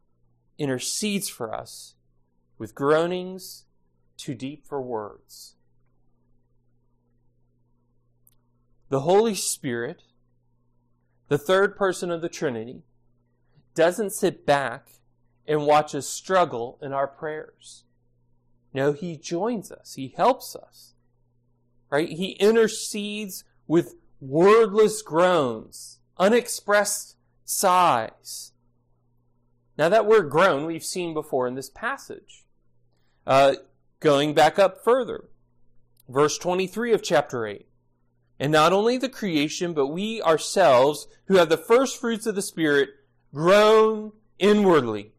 intercedes 0.58 1.30
for 1.30 1.54
us 1.54 1.96
with 2.58 2.76
groanings 2.76 3.66
too 4.18 4.36
deep 4.36 4.66
for 4.66 4.82
words. 4.82 5.56
The 8.96 9.02
Holy 9.02 9.36
Spirit, 9.36 10.04
the 11.28 11.38
third 11.38 11.76
person 11.76 12.12
of 12.12 12.22
the 12.22 12.30
Trinity, 12.30 12.84
doesn't 13.74 14.14
sit 14.14 14.46
back 14.46 14.88
and 15.46 15.66
watch 15.66 15.94
us 15.94 16.08
struggle 16.08 16.80
in 16.82 16.94
our 16.94 17.06
prayers. 17.06 17.84
No, 18.74 18.94
He 18.94 19.18
joins 19.18 19.70
us. 19.70 19.96
He 19.96 20.14
helps 20.16 20.56
us. 20.56 20.94
Right? 21.90 22.08
He 22.08 22.38
intercedes 22.40 23.44
with 23.68 23.96
wordless 24.22 25.02
groans, 25.02 26.00
unexpressed 26.18 27.18
sighs. 27.44 28.54
Now 29.78 29.90
that 29.90 30.06
word 30.06 30.30
groan 30.30 30.66
we've 30.66 30.86
seen 30.86 31.14
before 31.14 31.48
in 31.48 31.56
this 31.56 31.70
passage. 31.70 32.46
Uh, 33.28 33.56
going 34.00 34.34
back 34.34 34.58
up 34.58 34.86
further, 34.86 35.26
verse 36.08 36.38
23 36.38 36.94
of 36.94 37.04
chapter 37.04 37.46
8. 37.46 37.68
And 38.40 38.52
not 38.52 38.74
only 38.74 38.98
the 38.98 39.10
creation, 39.10 39.74
but 39.74 39.88
we 39.88 40.22
ourselves, 40.22 41.08
who 41.26 41.38
have 41.38 41.50
the 41.50 41.58
first 41.58 42.00
fruits 42.00 42.26
of 42.26 42.36
the 42.36 42.42
Spirit, 42.42 42.90
groan 43.34 44.12
inwardly 44.40 45.14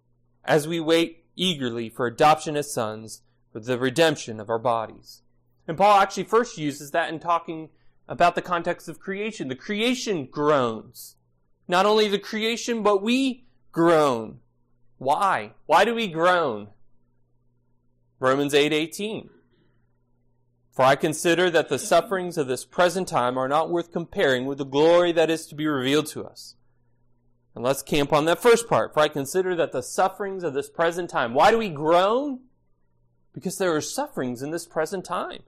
as 0.45 0.69
we 0.69 0.81
wait 0.81 1.25
eagerly 1.35 1.89
for 1.89 2.07
adoption 2.07 2.57
as 2.57 2.73
sons, 2.73 3.23
for 3.53 3.61
the 3.61 3.79
redemption 3.79 4.39
of 4.41 4.51
our 4.51 4.59
bodies. 4.59 5.23
And 5.67 5.77
Paul 5.77 6.01
actually 6.01 6.25
first 6.25 6.59
uses 6.59 6.91
that 6.91 7.13
in 7.13 7.19
talking 7.19 7.71
about 8.09 8.35
the 8.35 8.43
context 8.43 8.89
of 8.89 9.01
creation. 9.01 9.49
The 9.49 9.57
creation 9.57 10.27
groans. 10.27 11.17
Not 11.67 11.87
only 11.87 12.09
the 12.09 12.19
creation, 12.19 12.83
but 12.83 13.03
we 13.03 13.47
groan. 13.73 14.39
Why? 14.99 15.53
Why 15.67 15.85
do 15.85 15.95
we 15.95 16.07
groan? 16.07 16.69
Romans 18.21 18.55
8:18. 18.55 19.29
For 20.77 20.85
I 20.85 20.95
consider 20.95 21.49
that 21.49 21.71
the 21.71 21.79
sufferings 21.79 22.37
of 22.37 22.49
this 22.49 22.67
present 22.67 23.09
time 23.09 23.39
are 23.39 23.49
not 23.49 23.71
worth 23.71 23.93
comparing 23.93 24.45
with 24.45 24.59
the 24.59 24.67
glory 24.67 25.11
that 25.11 25.31
is 25.31 25.47
to 25.47 25.55
be 25.55 25.67
revealed 25.67 26.05
to 26.09 26.27
us. 26.27 26.55
And 27.55 27.65
let's 27.65 27.81
camp 27.81 28.13
on 28.13 28.27
that 28.27 28.43
first 28.43 28.69
part. 28.69 28.93
For 28.93 29.01
I 29.01 29.09
consider 29.09 29.57
that 29.57 29.73
the 29.73 29.83
sufferings 29.83 30.45
of 30.45 30.53
this 30.53 30.69
present 30.69 31.09
time. 31.09 31.33
Why 31.33 31.51
do 31.51 31.57
we 31.57 31.71
groan? 31.71 32.41
Because 33.33 33.57
there 33.57 33.75
are 33.75 33.81
sufferings 33.81 34.43
in 34.43 34.51
this 34.51 34.67
present 34.67 35.07
time. 35.07 35.45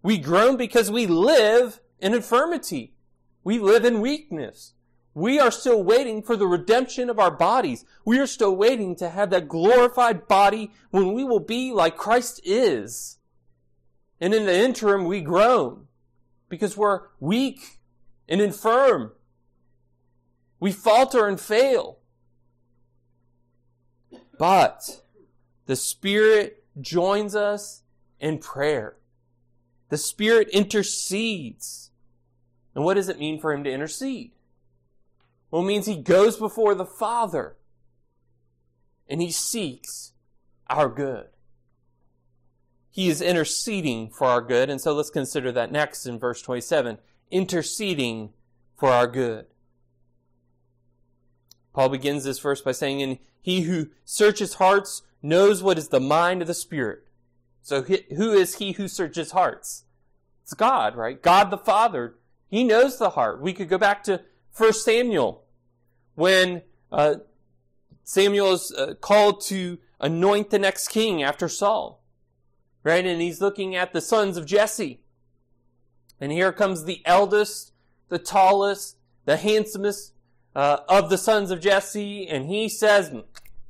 We 0.00 0.16
groan 0.16 0.56
because 0.56 0.92
we 0.92 1.08
live 1.08 1.80
in 1.98 2.14
infirmity. 2.14 2.94
We 3.42 3.58
live 3.58 3.84
in 3.84 4.00
weakness. 4.00 4.74
We 5.12 5.40
are 5.40 5.50
still 5.50 5.82
waiting 5.82 6.22
for 6.22 6.36
the 6.36 6.46
redemption 6.46 7.10
of 7.10 7.18
our 7.18 7.32
bodies. 7.32 7.84
We 8.04 8.20
are 8.20 8.28
still 8.28 8.54
waiting 8.54 8.94
to 8.96 9.08
have 9.08 9.30
that 9.30 9.48
glorified 9.48 10.28
body 10.28 10.70
when 10.92 11.14
we 11.14 11.24
will 11.24 11.40
be 11.40 11.72
like 11.72 11.96
Christ 11.96 12.40
is. 12.44 13.16
And 14.20 14.34
in 14.34 14.46
the 14.46 14.54
interim, 14.54 15.04
we 15.04 15.20
groan 15.20 15.86
because 16.48 16.76
we're 16.76 17.02
weak 17.18 17.78
and 18.28 18.40
infirm. 18.40 19.12
We 20.58 20.72
falter 20.72 21.26
and 21.26 21.40
fail. 21.40 21.98
But 24.38 25.02
the 25.66 25.76
Spirit 25.76 26.64
joins 26.80 27.34
us 27.34 27.82
in 28.18 28.38
prayer. 28.38 28.96
The 29.88 29.98
Spirit 29.98 30.48
intercedes. 30.50 31.90
And 32.74 32.84
what 32.84 32.94
does 32.94 33.08
it 33.08 33.18
mean 33.18 33.40
for 33.40 33.52
Him 33.52 33.64
to 33.64 33.70
intercede? 33.70 34.32
Well, 35.50 35.62
it 35.62 35.66
means 35.66 35.86
he 35.86 35.96
goes 35.96 36.36
before 36.36 36.74
the 36.74 36.86
Father 36.86 37.56
and 39.08 39.20
he 39.20 39.32
seeks 39.32 40.12
our 40.68 40.88
good. 40.88 41.26
He 42.90 43.08
is 43.08 43.22
interceding 43.22 44.10
for 44.10 44.26
our 44.26 44.40
good, 44.40 44.68
and 44.68 44.80
so 44.80 44.92
let's 44.92 45.10
consider 45.10 45.52
that 45.52 45.70
next 45.70 46.06
in 46.06 46.18
verse 46.18 46.42
27 46.42 46.98
interceding 47.30 48.30
for 48.76 48.88
our 48.88 49.06
good. 49.06 49.46
Paul 51.72 51.90
begins 51.90 52.24
this 52.24 52.40
verse 52.40 52.60
by 52.60 52.72
saying, 52.72 53.00
And 53.00 53.18
he 53.40 53.62
who 53.62 53.90
searches 54.04 54.54
hearts 54.54 55.02
knows 55.22 55.62
what 55.62 55.78
is 55.78 55.88
the 55.88 56.00
mind 56.00 56.42
of 56.42 56.48
the 56.48 56.54
Spirit. 56.54 57.06
So 57.62 57.82
who 57.82 58.32
is 58.32 58.56
he 58.56 58.72
who 58.72 58.88
searches 58.88 59.30
hearts? 59.30 59.84
It's 60.42 60.54
God, 60.54 60.96
right? 60.96 61.22
God 61.22 61.50
the 61.50 61.58
Father. 61.58 62.16
He 62.48 62.64
knows 62.64 62.98
the 62.98 63.10
heart. 63.10 63.40
We 63.40 63.52
could 63.52 63.68
go 63.68 63.78
back 63.78 64.02
to 64.04 64.22
1 64.56 64.72
Samuel, 64.72 65.44
when 66.16 66.62
uh, 66.90 67.16
Samuel 68.02 68.54
is 68.54 68.72
uh, 68.72 68.94
called 69.00 69.40
to 69.42 69.78
anoint 70.00 70.50
the 70.50 70.58
next 70.58 70.88
king 70.88 71.22
after 71.22 71.48
Saul, 71.48 71.99
right? 72.84 73.04
And 73.04 73.20
he's 73.20 73.40
looking 73.40 73.76
at 73.76 73.92
the 73.92 74.00
sons 74.00 74.36
of 74.36 74.46
Jesse. 74.46 75.00
And 76.20 76.32
here 76.32 76.52
comes 76.52 76.84
the 76.84 77.02
eldest, 77.04 77.72
the 78.08 78.18
tallest, 78.18 78.96
the 79.24 79.36
handsomest 79.36 80.12
uh, 80.54 80.78
of 80.88 81.10
the 81.10 81.18
sons 81.18 81.50
of 81.50 81.60
Jesse, 81.60 82.28
and 82.28 82.46
he 82.46 82.68
says, 82.68 83.12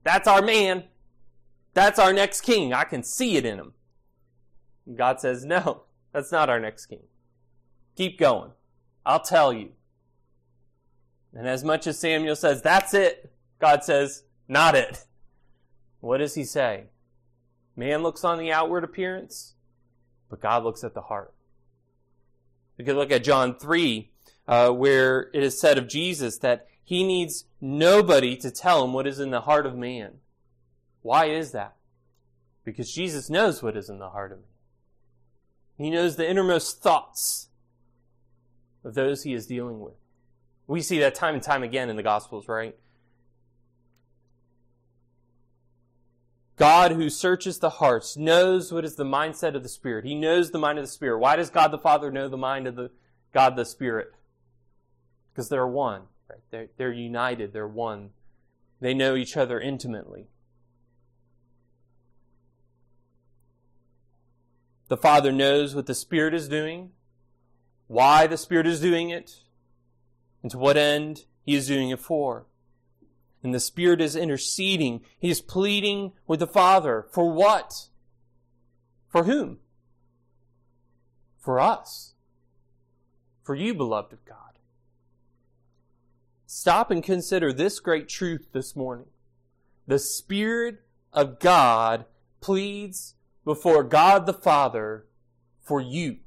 That's 0.02 0.26
our 0.26 0.42
man. 0.42 0.84
That's 1.74 1.98
our 1.98 2.12
next 2.12 2.40
king. 2.40 2.72
I 2.72 2.84
can 2.84 3.02
see 3.02 3.36
it 3.36 3.44
in 3.44 3.58
him. 3.58 3.74
And 4.86 4.96
God 4.96 5.20
says, 5.20 5.44
No, 5.44 5.82
that's 6.12 6.32
not 6.32 6.48
our 6.48 6.58
next 6.58 6.86
king. 6.86 7.02
Keep 7.96 8.18
going. 8.18 8.50
I'll 9.04 9.20
tell 9.20 9.52
you. 9.52 9.70
And 11.34 11.46
as 11.46 11.62
much 11.62 11.86
as 11.86 11.98
Samuel 11.98 12.36
says, 12.36 12.60
that's 12.62 12.92
it, 12.94 13.32
God 13.60 13.84
says, 13.84 14.24
not 14.48 14.74
it. 14.74 15.04
What 16.00 16.18
does 16.18 16.34
he 16.34 16.44
say? 16.44 16.84
Man 17.80 18.02
looks 18.02 18.24
on 18.24 18.36
the 18.36 18.52
outward 18.52 18.84
appearance, 18.84 19.54
but 20.28 20.42
God 20.42 20.64
looks 20.64 20.84
at 20.84 20.92
the 20.92 21.00
heart. 21.00 21.32
We 22.76 22.84
could 22.84 22.94
look 22.94 23.10
at 23.10 23.24
John 23.24 23.54
3, 23.54 24.10
uh, 24.46 24.68
where 24.72 25.30
it 25.32 25.42
is 25.42 25.58
said 25.58 25.78
of 25.78 25.88
Jesus 25.88 26.36
that 26.38 26.68
he 26.84 27.02
needs 27.02 27.46
nobody 27.58 28.36
to 28.36 28.50
tell 28.50 28.84
him 28.84 28.92
what 28.92 29.06
is 29.06 29.18
in 29.18 29.30
the 29.30 29.40
heart 29.40 29.64
of 29.64 29.78
man. 29.78 30.18
Why 31.00 31.30
is 31.30 31.52
that? 31.52 31.74
Because 32.64 32.92
Jesus 32.92 33.30
knows 33.30 33.62
what 33.62 33.78
is 33.78 33.88
in 33.88 33.98
the 33.98 34.10
heart 34.10 34.32
of 34.32 34.40
man. 34.40 34.46
He 35.78 35.88
knows 35.88 36.16
the 36.16 36.28
innermost 36.28 36.82
thoughts 36.82 37.48
of 38.84 38.92
those 38.92 39.22
he 39.22 39.32
is 39.32 39.46
dealing 39.46 39.80
with. 39.80 39.94
We 40.66 40.82
see 40.82 40.98
that 40.98 41.14
time 41.14 41.32
and 41.32 41.42
time 41.42 41.62
again 41.62 41.88
in 41.88 41.96
the 41.96 42.02
Gospels, 42.02 42.46
right? 42.46 42.76
God 46.60 46.92
who 46.92 47.08
searches 47.08 47.58
the 47.58 47.70
hearts 47.70 48.18
knows 48.18 48.70
what 48.70 48.84
is 48.84 48.96
the 48.96 49.02
mindset 49.02 49.54
of 49.54 49.62
the 49.62 49.68
Spirit. 49.70 50.04
He 50.04 50.14
knows 50.14 50.50
the 50.50 50.58
mind 50.58 50.78
of 50.78 50.84
the 50.84 50.90
Spirit. 50.90 51.18
Why 51.18 51.36
does 51.36 51.48
God 51.48 51.68
the 51.68 51.78
Father 51.78 52.10
know 52.12 52.28
the 52.28 52.36
mind 52.36 52.66
of 52.66 52.76
the 52.76 52.90
God 53.32 53.56
the 53.56 53.64
Spirit? 53.64 54.12
Because 55.32 55.48
they're 55.48 55.66
one, 55.66 56.02
right? 56.28 56.40
They're, 56.50 56.68
they're 56.76 56.92
united. 56.92 57.54
They're 57.54 57.66
one. 57.66 58.10
They 58.78 58.92
know 58.92 59.16
each 59.16 59.38
other 59.38 59.58
intimately. 59.58 60.26
The 64.88 64.98
Father 64.98 65.32
knows 65.32 65.74
what 65.74 65.86
the 65.86 65.94
Spirit 65.94 66.34
is 66.34 66.46
doing, 66.46 66.90
why 67.86 68.26
the 68.26 68.36
Spirit 68.36 68.66
is 68.66 68.82
doing 68.82 69.08
it, 69.08 69.44
and 70.42 70.50
to 70.50 70.58
what 70.58 70.76
end 70.76 71.24
he 71.42 71.54
is 71.54 71.68
doing 71.68 71.88
it 71.88 72.00
for. 72.00 72.44
And 73.42 73.54
the 73.54 73.60
Spirit 73.60 74.00
is 74.00 74.16
interceding. 74.16 75.00
He 75.18 75.30
is 75.30 75.40
pleading 75.40 76.12
with 76.26 76.40
the 76.40 76.46
Father. 76.46 77.06
For 77.10 77.30
what? 77.30 77.88
For 79.08 79.24
whom? 79.24 79.58
For 81.38 81.58
us. 81.58 82.14
For 83.42 83.54
you, 83.54 83.74
beloved 83.74 84.12
of 84.12 84.24
God. 84.24 84.36
Stop 86.46 86.90
and 86.90 87.02
consider 87.02 87.52
this 87.52 87.80
great 87.80 88.08
truth 88.08 88.48
this 88.52 88.76
morning. 88.76 89.06
The 89.86 89.98
Spirit 89.98 90.82
of 91.12 91.38
God 91.38 92.04
pleads 92.40 93.14
before 93.44 93.82
God 93.82 94.26
the 94.26 94.34
Father 94.34 95.06
for 95.62 95.80
you. 95.80 96.18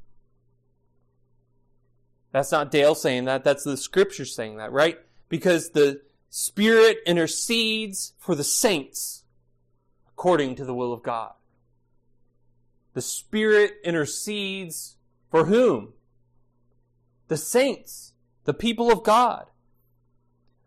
That's 2.31 2.51
not 2.51 2.71
Dale 2.71 2.95
saying 2.95 3.25
that, 3.25 3.43
that's 3.43 3.63
the 3.63 3.77
scripture 3.77 4.25
saying 4.25 4.57
that, 4.57 4.71
right? 4.71 4.97
Because 5.29 5.69
the 5.69 6.01
Spirit 6.35 6.97
intercedes 7.05 8.13
for 8.17 8.33
the 8.33 8.43
saints 8.43 9.23
according 10.07 10.55
to 10.55 10.65
the 10.65 10.73
will 10.73 10.91
of 10.91 11.03
God. 11.03 11.33
The 12.95 13.03
Spirit 13.03 13.75
intercedes 13.83 14.95
for 15.29 15.45
whom? 15.45 15.93
The 17.27 17.37
saints, 17.37 18.13
the 18.45 18.53
people 18.55 18.91
of 18.91 19.03
God. 19.03 19.45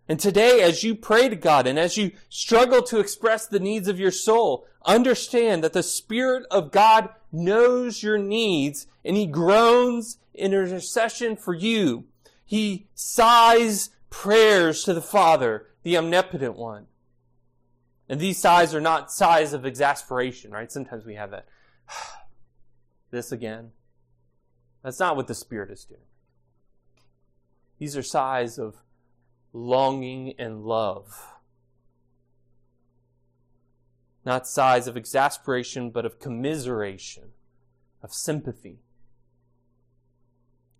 And 0.08 0.20
today, 0.20 0.62
as 0.62 0.85
you 0.85 0.94
pray 0.94 1.28
to 1.28 1.35
God 1.35 1.66
and 1.66 1.80
as 1.80 1.96
you 1.96 2.12
struggle 2.28 2.82
to 2.82 3.00
express 3.00 3.49
the 3.49 3.58
needs 3.58 3.88
of 3.88 3.99
your 3.99 4.12
soul, 4.12 4.68
understand 4.85 5.64
that 5.64 5.73
the 5.73 5.82
Spirit 5.82 6.46
of 6.49 6.70
God 6.70 7.08
knows 7.32 8.04
your 8.04 8.18
needs 8.18 8.87
and 9.04 9.16
He 9.16 9.26
groans 9.26 10.18
in 10.32 10.54
intercession 10.54 11.35
for 11.35 11.54
you. 11.54 12.04
He 12.44 12.87
sighs 12.94 13.90
prayers 14.10 14.82
to 14.84 14.94
the 14.94 15.02
Father, 15.02 15.66
the 15.82 15.96
omnipotent 15.96 16.56
one. 16.56 16.86
And 18.08 18.20
these 18.20 18.38
sighs 18.38 18.75
are 18.75 18.80
not 18.80 19.10
sighs 19.10 19.52
of 19.52 19.66
exasperation, 19.66 20.52
right? 20.52 20.70
Sometimes 20.70 21.04
we 21.04 21.14
have 21.14 21.30
that. 21.30 21.46
this 23.10 23.32
again. 23.32 23.72
That's 24.82 25.00
not 25.00 25.16
what 25.16 25.26
the 25.26 25.34
Spirit 25.34 25.70
is 25.70 25.84
doing. 25.84 26.00
These 27.78 27.96
are 27.96 28.02
sighs 28.02 28.58
of 28.58 28.76
longing 29.52 30.34
and 30.38 30.64
love. 30.64 31.32
Not 34.25 34.46
sighs 34.46 34.86
of 34.86 34.96
exasperation, 34.96 35.90
but 35.90 36.06
of 36.06 36.18
commiseration, 36.18 37.30
of 38.02 38.12
sympathy. 38.12 38.80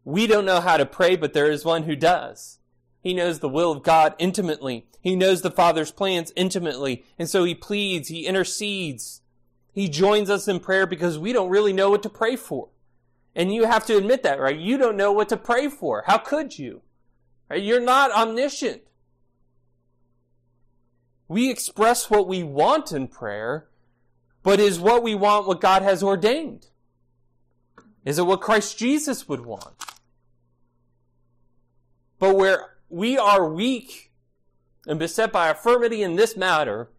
We 0.04 0.26
don't 0.26 0.45
know 0.45 0.61
how 0.61 0.76
to 0.76 0.87
pray, 0.87 1.16
but 1.16 1.33
there 1.33 1.50
is 1.50 1.64
one 1.64 1.85
who 1.85 1.97
does. 1.97 2.59
He 3.06 3.14
knows 3.14 3.38
the 3.38 3.48
will 3.48 3.70
of 3.70 3.84
God 3.84 4.16
intimately. 4.18 4.84
He 5.00 5.14
knows 5.14 5.42
the 5.42 5.50
Father's 5.52 5.92
plans 5.92 6.32
intimately. 6.34 7.04
And 7.20 7.30
so 7.30 7.44
he 7.44 7.54
pleads, 7.54 8.08
he 8.08 8.26
intercedes. 8.26 9.20
He 9.72 9.88
joins 9.88 10.28
us 10.28 10.48
in 10.48 10.58
prayer 10.58 10.88
because 10.88 11.16
we 11.16 11.32
don't 11.32 11.48
really 11.48 11.72
know 11.72 11.88
what 11.88 12.02
to 12.02 12.08
pray 12.08 12.34
for. 12.34 12.70
And 13.32 13.54
you 13.54 13.66
have 13.66 13.86
to 13.86 13.96
admit 13.96 14.25
that, 14.25 14.40
right? 14.40 14.58
You 14.58 14.76
don't 14.76 14.96
know 14.96 15.12
what 15.12 15.28
to 15.28 15.36
pray 15.36 15.68
for. 15.68 16.02
How 16.08 16.18
could 16.18 16.58
you? 16.58 16.82
Right? 17.48 17.62
You're 17.62 17.78
not 17.78 18.10
omniscient. 18.10 18.82
We 21.28 21.48
express 21.48 22.10
what 22.10 22.26
we 22.26 22.42
want 22.42 22.90
in 22.90 23.06
prayer, 23.06 23.68
but 24.42 24.58
is 24.58 24.80
what 24.80 25.04
we 25.04 25.14
want 25.14 25.46
what 25.46 25.60
God 25.60 25.82
has 25.82 26.02
ordained? 26.02 26.66
Is 28.04 28.18
it 28.18 28.26
what 28.26 28.40
Christ 28.40 28.76
Jesus 28.76 29.28
would 29.28 29.46
want? 29.46 29.76
But 32.18 32.34
where 32.34 32.72
we 32.88 33.19
are 33.19 33.49
weak 33.49 34.12
and 34.87 34.99
beset 34.99 35.33
by 35.33 35.50
infirmity 35.50 36.02
in 36.02 36.16
this 36.16 36.37
matter, 36.37 36.90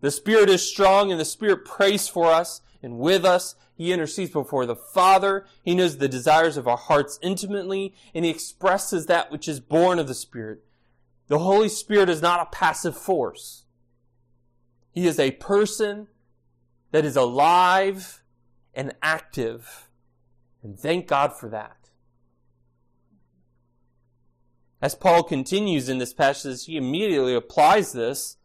the 0.00 0.10
Spirit 0.10 0.48
is 0.48 0.68
strong 0.68 1.10
and 1.10 1.20
the 1.20 1.24
Spirit 1.24 1.64
prays 1.64 2.08
for 2.08 2.26
us 2.26 2.60
and 2.82 2.98
with 2.98 3.24
us 3.24 3.54
he 3.80 3.94
intercedes 3.94 4.30
before 4.32 4.66
the 4.66 4.76
Father. 4.76 5.46
He 5.62 5.74
knows 5.74 5.96
the 5.96 6.06
desires 6.06 6.58
of 6.58 6.68
our 6.68 6.76
hearts 6.76 7.18
intimately, 7.22 7.94
and 8.14 8.26
he 8.26 8.30
expresses 8.30 9.06
that 9.06 9.32
which 9.32 9.48
is 9.48 9.58
born 9.58 9.98
of 9.98 10.06
the 10.06 10.12
Spirit. 10.12 10.62
The 11.28 11.38
Holy 11.38 11.70
Spirit 11.70 12.10
is 12.10 12.20
not 12.20 12.42
a 12.42 12.54
passive 12.54 12.94
force. 12.94 13.64
He 14.92 15.06
is 15.06 15.18
a 15.18 15.30
person 15.30 16.08
that 16.90 17.06
is 17.06 17.16
alive 17.16 18.22
and 18.74 18.92
active. 19.00 19.88
And 20.62 20.78
thank 20.78 21.06
God 21.06 21.32
for 21.32 21.48
that. 21.48 21.79
As 24.82 24.94
Paul 24.94 25.22
continues 25.22 25.88
in 25.88 25.98
this 25.98 26.14
passage, 26.14 26.64
he 26.64 26.76
immediately 26.76 27.34
applies 27.34 27.92
this 27.92 28.38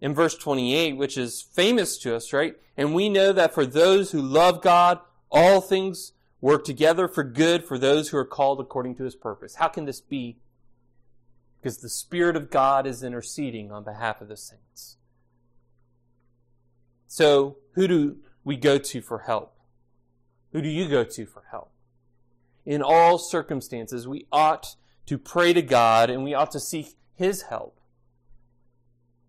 in 0.00 0.14
verse 0.14 0.36
28, 0.36 0.96
which 0.96 1.16
is 1.16 1.42
famous 1.42 1.98
to 1.98 2.16
us, 2.16 2.32
right? 2.32 2.56
And 2.76 2.94
we 2.94 3.08
know 3.08 3.32
that 3.32 3.54
for 3.54 3.64
those 3.64 4.10
who 4.10 4.20
love 4.20 4.60
God, 4.60 5.00
all 5.30 5.60
things 5.60 6.12
work 6.40 6.64
together 6.64 7.08
for 7.08 7.24
good 7.24 7.64
for 7.64 7.78
those 7.78 8.08
who 8.08 8.16
are 8.16 8.24
called 8.24 8.60
according 8.60 8.96
to 8.96 9.04
his 9.04 9.16
purpose. 9.16 9.56
How 9.56 9.68
can 9.68 9.84
this 9.84 10.00
be? 10.00 10.38
Because 11.60 11.78
the 11.78 11.88
Spirit 11.88 12.36
of 12.36 12.50
God 12.50 12.86
is 12.86 13.02
interceding 13.02 13.72
on 13.72 13.82
behalf 13.84 14.20
of 14.20 14.28
the 14.28 14.36
saints. 14.36 14.96
So, 17.08 17.56
who 17.72 17.88
do 17.88 18.16
we 18.44 18.56
go 18.56 18.78
to 18.78 19.00
for 19.00 19.20
help? 19.20 19.54
Who 20.52 20.62
do 20.62 20.68
you 20.68 20.88
go 20.88 21.04
to 21.04 21.26
for 21.26 21.44
help? 21.50 21.72
In 22.64 22.82
all 22.82 23.18
circumstances, 23.18 24.06
we 24.06 24.26
ought 24.30 24.76
to 25.08 25.18
pray 25.18 25.54
to 25.54 25.62
God 25.62 26.10
and 26.10 26.22
we 26.22 26.34
ought 26.34 26.50
to 26.50 26.60
seek 26.60 26.94
his 27.14 27.42
help. 27.42 27.80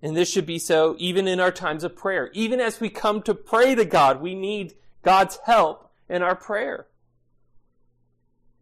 And 0.01 0.15
this 0.15 0.29
should 0.29 0.45
be 0.45 0.59
so 0.59 0.95
even 0.99 1.27
in 1.27 1.39
our 1.39 1.51
times 1.51 1.83
of 1.83 1.95
prayer. 1.95 2.29
Even 2.33 2.59
as 2.59 2.79
we 2.79 2.89
come 2.89 3.21
to 3.23 3.33
pray 3.33 3.75
to 3.75 3.85
God, 3.85 4.21
we 4.21 4.35
need 4.35 4.75
God's 5.03 5.39
help 5.45 5.91
in 6.09 6.21
our 6.21 6.35
prayer. 6.35 6.87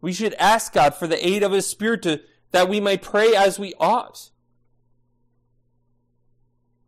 We 0.00 0.12
should 0.12 0.34
ask 0.34 0.72
God 0.72 0.94
for 0.94 1.06
the 1.06 1.26
aid 1.26 1.42
of 1.42 1.52
His 1.52 1.66
Spirit 1.66 2.02
to, 2.02 2.20
that 2.52 2.68
we 2.68 2.80
may 2.80 2.96
pray 2.96 3.34
as 3.34 3.58
we 3.58 3.74
ought. 3.80 4.30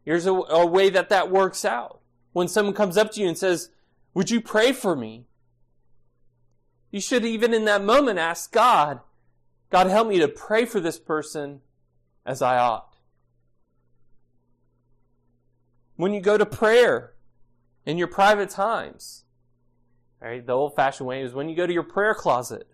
Here's 0.05 0.27
a, 0.27 0.33
a 0.33 0.67
way 0.67 0.91
that 0.91 1.09
that 1.09 1.31
works 1.31 1.65
out. 1.65 2.01
When 2.33 2.47
someone 2.47 2.75
comes 2.75 2.97
up 2.97 3.11
to 3.13 3.21
you 3.21 3.29
and 3.29 3.37
says, 3.37 3.71
Would 4.15 4.31
you 4.31 4.41
pray 4.41 4.73
for 4.73 4.95
me? 4.95 5.27
You 6.93 7.01
should 7.01 7.25
even 7.25 7.53
in 7.53 7.65
that 7.67 7.85
moment 7.85 8.19
ask 8.19 8.53
God, 8.53 9.01
God, 9.71 9.87
help 9.87 10.09
me 10.09 10.19
to 10.19 10.29
pray 10.29 10.65
for 10.65 10.81
this 10.81 10.99
person 10.99 11.61
as 12.27 12.43
I 12.43 12.59
ought. 12.59 12.91
when 16.01 16.15
you 16.15 16.21
go 16.21 16.39
to 16.39 16.47
prayer 16.47 17.13
in 17.85 17.99
your 17.99 18.07
private 18.07 18.49
times. 18.49 19.25
Right? 20.21 20.45
The 20.45 20.53
old 20.53 20.75
fashioned 20.75 21.07
way 21.07 21.23
is 21.23 21.35
when 21.35 21.49
you 21.49 21.57
go 21.57 21.67
to 21.67 21.73
your 21.73 21.83
prayer 21.83 22.15
closet. 22.15 22.67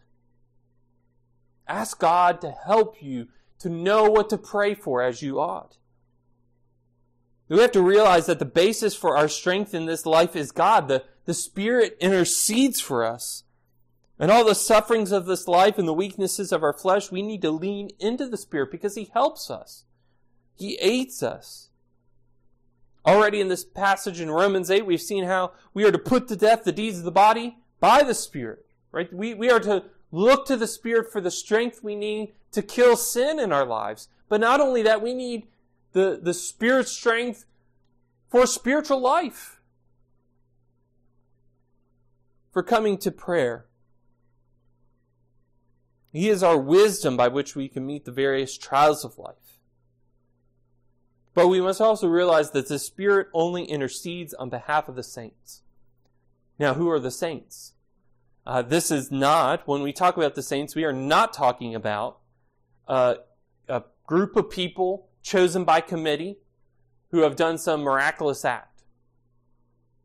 Ask 1.66 1.98
God 1.98 2.40
to 2.40 2.52
help 2.52 3.02
you 3.02 3.26
to 3.58 3.68
know 3.68 4.04
what 4.04 4.30
to 4.30 4.38
pray 4.38 4.74
for 4.74 5.02
as 5.02 5.22
you 5.22 5.40
ought. 5.40 5.78
We 7.48 7.58
have 7.60 7.72
to 7.72 7.82
realize 7.82 8.26
that 8.26 8.38
the 8.38 8.44
basis 8.44 8.94
for 8.94 9.16
our 9.16 9.28
strength 9.28 9.74
in 9.74 9.86
this 9.86 10.06
life 10.06 10.36
is 10.36 10.52
God. 10.52 10.88
The, 10.88 11.04
the 11.24 11.34
Spirit 11.34 11.96
intercedes 12.00 12.80
for 12.80 13.04
us. 13.04 13.42
And 14.18 14.30
all 14.30 14.44
the 14.44 14.54
sufferings 14.54 15.12
of 15.12 15.26
this 15.26 15.46
life 15.46 15.78
and 15.78 15.86
the 15.86 15.92
weaknesses 15.92 16.50
of 16.50 16.62
our 16.62 16.72
flesh, 16.72 17.10
we 17.10 17.20
need 17.22 17.42
to 17.42 17.50
lean 17.50 17.90
into 17.98 18.28
the 18.28 18.36
Spirit 18.36 18.70
because 18.70 18.94
He 18.94 19.10
helps 19.12 19.50
us. 19.50 19.84
He 20.54 20.76
aids 20.80 21.22
us. 21.22 21.68
Already 23.04 23.40
in 23.40 23.48
this 23.48 23.64
passage 23.64 24.20
in 24.20 24.30
Romans 24.30 24.70
8, 24.70 24.86
we've 24.86 25.00
seen 25.00 25.24
how 25.24 25.52
we 25.74 25.84
are 25.84 25.92
to 25.92 25.98
put 25.98 26.28
to 26.28 26.36
death 26.36 26.64
the 26.64 26.72
deeds 26.72 26.98
of 26.98 27.04
the 27.04 27.10
body 27.10 27.58
by 27.78 28.02
the 28.02 28.14
Spirit. 28.14 28.66
Right? 28.90 29.12
We, 29.12 29.34
we 29.34 29.50
are 29.50 29.60
to 29.60 29.84
look 30.10 30.46
to 30.46 30.56
the 30.56 30.66
Spirit 30.66 31.12
for 31.12 31.20
the 31.20 31.30
strength 31.30 31.84
we 31.84 31.94
need 31.94 32.32
to 32.52 32.62
kill 32.62 32.96
sin 32.96 33.38
in 33.38 33.52
our 33.52 33.66
lives. 33.66 34.08
But 34.28 34.40
not 34.40 34.60
only 34.60 34.82
that, 34.82 35.02
we 35.02 35.12
need 35.12 35.46
the, 35.92 36.18
the 36.20 36.34
Spirit 36.34 36.88
strength 36.88 37.44
for 38.28 38.46
spiritual 38.46 39.00
life. 39.00 39.60
For 42.50 42.62
coming 42.62 42.96
to 42.98 43.10
prayer. 43.10 43.66
He 46.16 46.30
is 46.30 46.42
our 46.42 46.56
wisdom 46.56 47.14
by 47.14 47.28
which 47.28 47.54
we 47.54 47.68
can 47.68 47.84
meet 47.84 48.06
the 48.06 48.10
various 48.10 48.56
trials 48.56 49.04
of 49.04 49.18
life. 49.18 49.60
But 51.34 51.48
we 51.48 51.60
must 51.60 51.78
also 51.78 52.08
realize 52.08 52.52
that 52.52 52.68
the 52.68 52.78
Spirit 52.78 53.28
only 53.34 53.64
intercedes 53.64 54.32
on 54.32 54.48
behalf 54.48 54.88
of 54.88 54.96
the 54.96 55.02
saints. 55.02 55.60
Now, 56.58 56.72
who 56.72 56.88
are 56.88 56.98
the 56.98 57.10
saints? 57.10 57.74
Uh, 58.46 58.62
this 58.62 58.90
is 58.90 59.10
not, 59.10 59.68
when 59.68 59.82
we 59.82 59.92
talk 59.92 60.16
about 60.16 60.34
the 60.34 60.42
saints, 60.42 60.74
we 60.74 60.84
are 60.84 60.92
not 60.92 61.34
talking 61.34 61.74
about 61.74 62.20
uh, 62.88 63.16
a 63.68 63.82
group 64.06 64.36
of 64.36 64.48
people 64.48 65.10
chosen 65.22 65.64
by 65.64 65.82
committee 65.82 66.38
who 67.10 67.20
have 67.20 67.36
done 67.36 67.58
some 67.58 67.82
miraculous 67.82 68.42
act. 68.42 68.84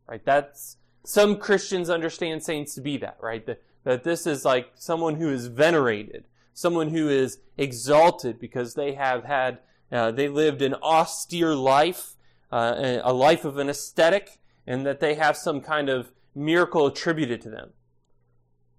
Right? 0.08 0.26
That's, 0.26 0.76
some 1.06 1.38
Christians 1.38 1.90
understand 1.90 2.44
saints 2.44 2.76
to 2.76 2.82
be 2.82 2.98
that, 2.98 3.16
right? 3.22 3.46
That, 3.46 3.62
that 3.84 4.04
this 4.04 4.28
is 4.28 4.46
like 4.46 4.72
someone 4.76 5.16
who 5.16 5.30
is 5.30 5.48
venerated, 5.48 6.26
someone 6.54 6.90
who 6.90 7.10
is 7.10 7.40
exalted 7.58 8.40
because 8.40 8.74
they 8.74 8.94
have 8.94 9.24
had 9.24 9.60
uh, 9.92 10.12
they 10.12 10.30
lived 10.30 10.62
an 10.62 10.74
austere 10.76 11.54
life, 11.54 12.16
uh, 12.52 13.00
a 13.04 13.14
life 13.14 13.44
of 13.44 13.58
an 13.58 13.70
ascetic, 13.70 14.40
and 14.66 14.86
that 14.86 15.00
they 15.00 15.16
have 15.16 15.36
some 15.36 15.60
kind 15.60 15.90
of 15.90 16.12
miracle 16.34 16.88
attributed 16.88 17.42
to 17.42 17.50
them. 17.50 17.72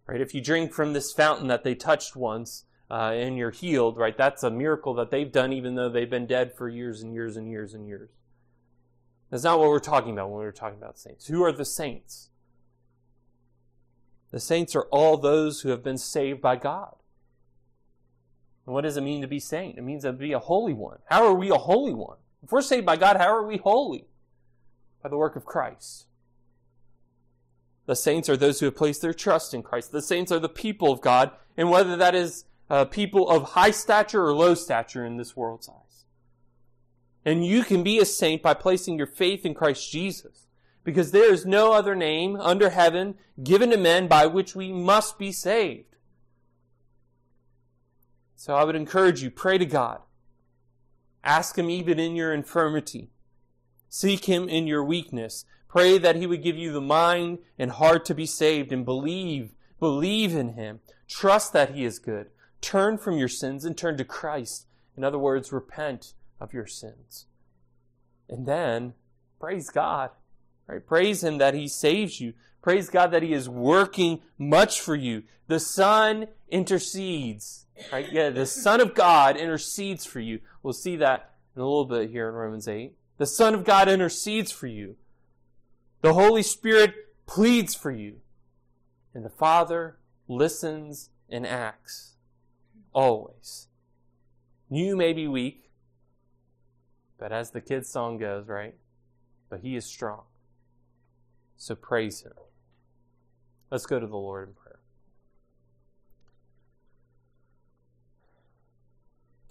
Right? 0.07 0.21
If 0.21 0.35
you 0.35 0.41
drink 0.41 0.73
from 0.73 0.95
this 0.95 1.12
fountain 1.12 1.49
that 1.49 1.65
they 1.65 1.75
touched 1.75 2.17
once 2.17 2.65
uh, 2.91 3.12
and 3.15 3.37
you're 3.37 3.51
healed, 3.51 3.97
right? 3.97 4.17
That's 4.17 4.43
a 4.43 4.51
miracle 4.51 4.95
that 4.95 5.11
they've 5.11 5.31
done 5.31 5.53
even 5.53 5.75
though 5.75 5.88
they've 5.88 6.11
been 6.11 6.27
dead 6.27 6.55
for 6.55 6.69
years 6.69 7.03
and 7.03 7.12
years 7.12 7.37
and 7.37 7.49
years 7.49 7.75
and 7.75 7.87
years. 7.87 8.11
That's 9.31 9.45
not 9.45 9.59
what 9.59 9.69
we're 9.69 9.79
talking 9.79 10.12
about 10.12 10.31
when 10.31 10.41
we're 10.41 10.53
talking 10.53 10.79
about 10.79 10.99
saints. 10.99 11.27
Who 11.27 11.43
are 11.43 11.53
the 11.53 11.65
saints? 11.65 12.29
The 14.33 14.40
saints 14.40 14.75
are 14.75 14.88
all 14.90 15.16
those 15.16 15.61
who 15.61 15.68
have 15.68 15.85
been 15.85 15.99
saved 15.99 16.40
by 16.40 16.57
God. 16.57 16.97
And 18.66 18.75
what 18.75 18.83
does 18.83 18.97
it 18.97 19.03
mean 19.03 19.21
to 19.21 19.29
be 19.29 19.38
saint? 19.38 19.79
It 19.79 19.83
means 19.83 20.03
to 20.03 20.12
be 20.12 20.33
a 20.33 20.38
holy 20.38 20.73
one. 20.73 20.99
How 21.07 21.27
are 21.27 21.35
we 21.35 21.51
a 21.51 21.57
holy 21.57 21.95
one? 21.95 22.16
If 22.42 22.51
we're 22.51 22.62
saved 22.62 22.87
by 22.87 22.97
God, 22.97 23.16
how 23.18 23.29
are 23.29 23.47
we 23.47 23.59
holy? 23.59 24.07
By 25.03 25.11
the 25.11 25.16
work 25.16 25.37
of 25.37 25.45
Christ. 25.45 26.07
The 27.87 27.97
saints 27.97 28.29
are 28.29 28.37
those 28.37 28.61
who 28.61 28.66
have 28.66 28.77
placed 28.77 29.03
their 29.03 29.14
trust 29.14 29.53
in 29.53 29.62
Christ. 29.62 29.92
The 29.92 30.03
saints 30.03 30.33
are 30.33 30.38
the 30.38 30.49
people 30.49 30.90
of 30.90 31.01
God, 31.01 31.33
and 31.57 31.71
whether 31.71 31.97
that 31.97 32.14
is 32.14 32.45
uh, 32.71 32.85
people 32.87 33.29
of 33.29 33.51
high 33.51 33.73
stature 33.73 34.25
or 34.25 34.33
low 34.33 34.55
stature 34.55 35.05
in 35.05 35.16
this 35.16 35.37
world's 35.37 35.68
eyes. 35.68 36.05
And 37.25 37.45
you 37.45 37.64
can 37.64 37.83
be 37.83 37.99
a 37.99 38.05
saint 38.05 38.42
by 38.42 38.55
placing 38.55 38.97
your 38.97 39.07
faith 39.07 39.45
in 39.45 39.55
Christ 39.55 39.90
Jesus, 39.90 40.47
because 40.85 41.11
there 41.11 41.33
is 41.33 41.47
no 41.47 41.73
other 41.73 41.95
name 41.95 42.37
under 42.37 42.71
heaven 42.71 43.14
given 43.42 43.71
to 43.71 43.77
men 43.77 44.09
by 44.09 44.27
which 44.27 44.55
we 44.55 44.73
must 44.73 45.18
be 45.18 45.33
saved. 45.33 45.97
So 48.35 48.55
I 48.55 48.64
would 48.64 48.75
encourage 48.75 49.23
you, 49.23 49.31
pray 49.31 49.59
to 49.59 49.66
God. 49.66 50.01
Ask 51.23 51.57
Him 51.57 51.71
even 51.71 52.01
in 52.01 52.16
your 52.16 52.33
infirmity. 52.33 53.11
Seek 53.88 54.25
Him 54.25 54.49
in 54.49 54.66
your 54.66 54.83
weakness. 54.85 55.45
Pray 55.68 55.97
that 55.99 56.16
He 56.16 56.27
would 56.27 56.42
give 56.42 56.57
you 56.57 56.73
the 56.73 56.81
mind 56.81 57.38
and 57.59 57.71
heart 57.71 58.05
to 58.07 58.14
be 58.14 58.27
saved 58.27 58.73
and 58.73 58.85
believe, 58.85 59.55
believe 59.79 60.35
in 60.35 60.55
Him. 60.55 60.81
Trust 61.09 61.53
that 61.53 61.75
He 61.75 61.85
is 61.85 61.99
good. 61.99 62.31
Turn 62.61 62.99
from 62.99 63.16
your 63.16 63.29
sins 63.29 63.64
and 63.64 63.77
turn 63.77 63.97
to 63.99 64.05
Christ. 64.05 64.66
In 64.97 65.05
other 65.05 65.18
words, 65.18 65.53
repent 65.53 66.14
of 66.40 66.53
your 66.53 66.66
sins. 66.66 67.27
And 68.29 68.47
then 68.47 68.95
praise 69.38 69.71
God. 69.71 70.11
Right? 70.66 70.85
Praise 70.87 71.22
Him 71.22 71.38
that 71.38 71.55
He 71.55 71.68
saves 71.68 72.20
you. 72.20 72.35
Praise 72.62 72.88
God 72.88 73.11
that 73.11 73.22
He 73.22 73.33
is 73.33 73.48
working 73.48 74.20
much 74.38 74.81
for 74.81 74.94
you. 74.94 75.25
The 75.48 75.61
Son 75.61 76.29
intercedes. 76.48 77.66
Right? 77.92 78.11
Yeah, 78.11 78.31
the 78.31 78.46
Son 78.46 78.81
of 78.81 78.94
God 78.94 79.37
intercedes 79.37 80.05
for 80.05 80.20
you. 80.20 80.40
We'll 80.62 80.72
see 80.72 80.96
that 80.96 81.35
in 81.57 81.62
a 81.62 81.64
little 81.64 81.85
bit 81.85 82.11
here 82.11 82.29
in 82.29 82.35
Romans 82.35 82.68
8. 82.68 82.94
The 83.18 83.27
Son 83.27 83.55
of 83.55 83.64
God 83.64 83.88
intercedes 83.88 84.51
for 84.51 84.66
you. 84.66 84.96
The 86.01 86.14
Holy 86.14 86.42
Spirit 86.42 86.94
pleads 87.27 87.75
for 87.75 87.90
you. 87.90 88.16
And 89.14 89.25
the 89.25 89.31
Father 89.31 89.98
listens 90.29 91.11
and 91.29 91.46
acts. 91.46 92.14
Always. 92.92 93.68
You 94.70 94.96
may 94.96 95.12
be 95.12 95.29
weak, 95.29 95.70
but 97.18 97.31
as 97.31 97.51
the 97.51 97.61
kid's 97.61 97.90
song 97.90 98.18
goes, 98.18 98.48
right? 98.48 98.75
But 99.51 99.61
he 99.61 99.77
is 99.77 99.85
strong. 99.85 100.22
So 101.62 101.77
praise 101.77 102.22
him. 102.22 102.33
Let's 103.70 103.87
go 103.87 104.01
to 104.01 104.07
the 104.09 104.16
Lord 104.16 104.48
in 104.48 104.55
prayer. 104.55 104.81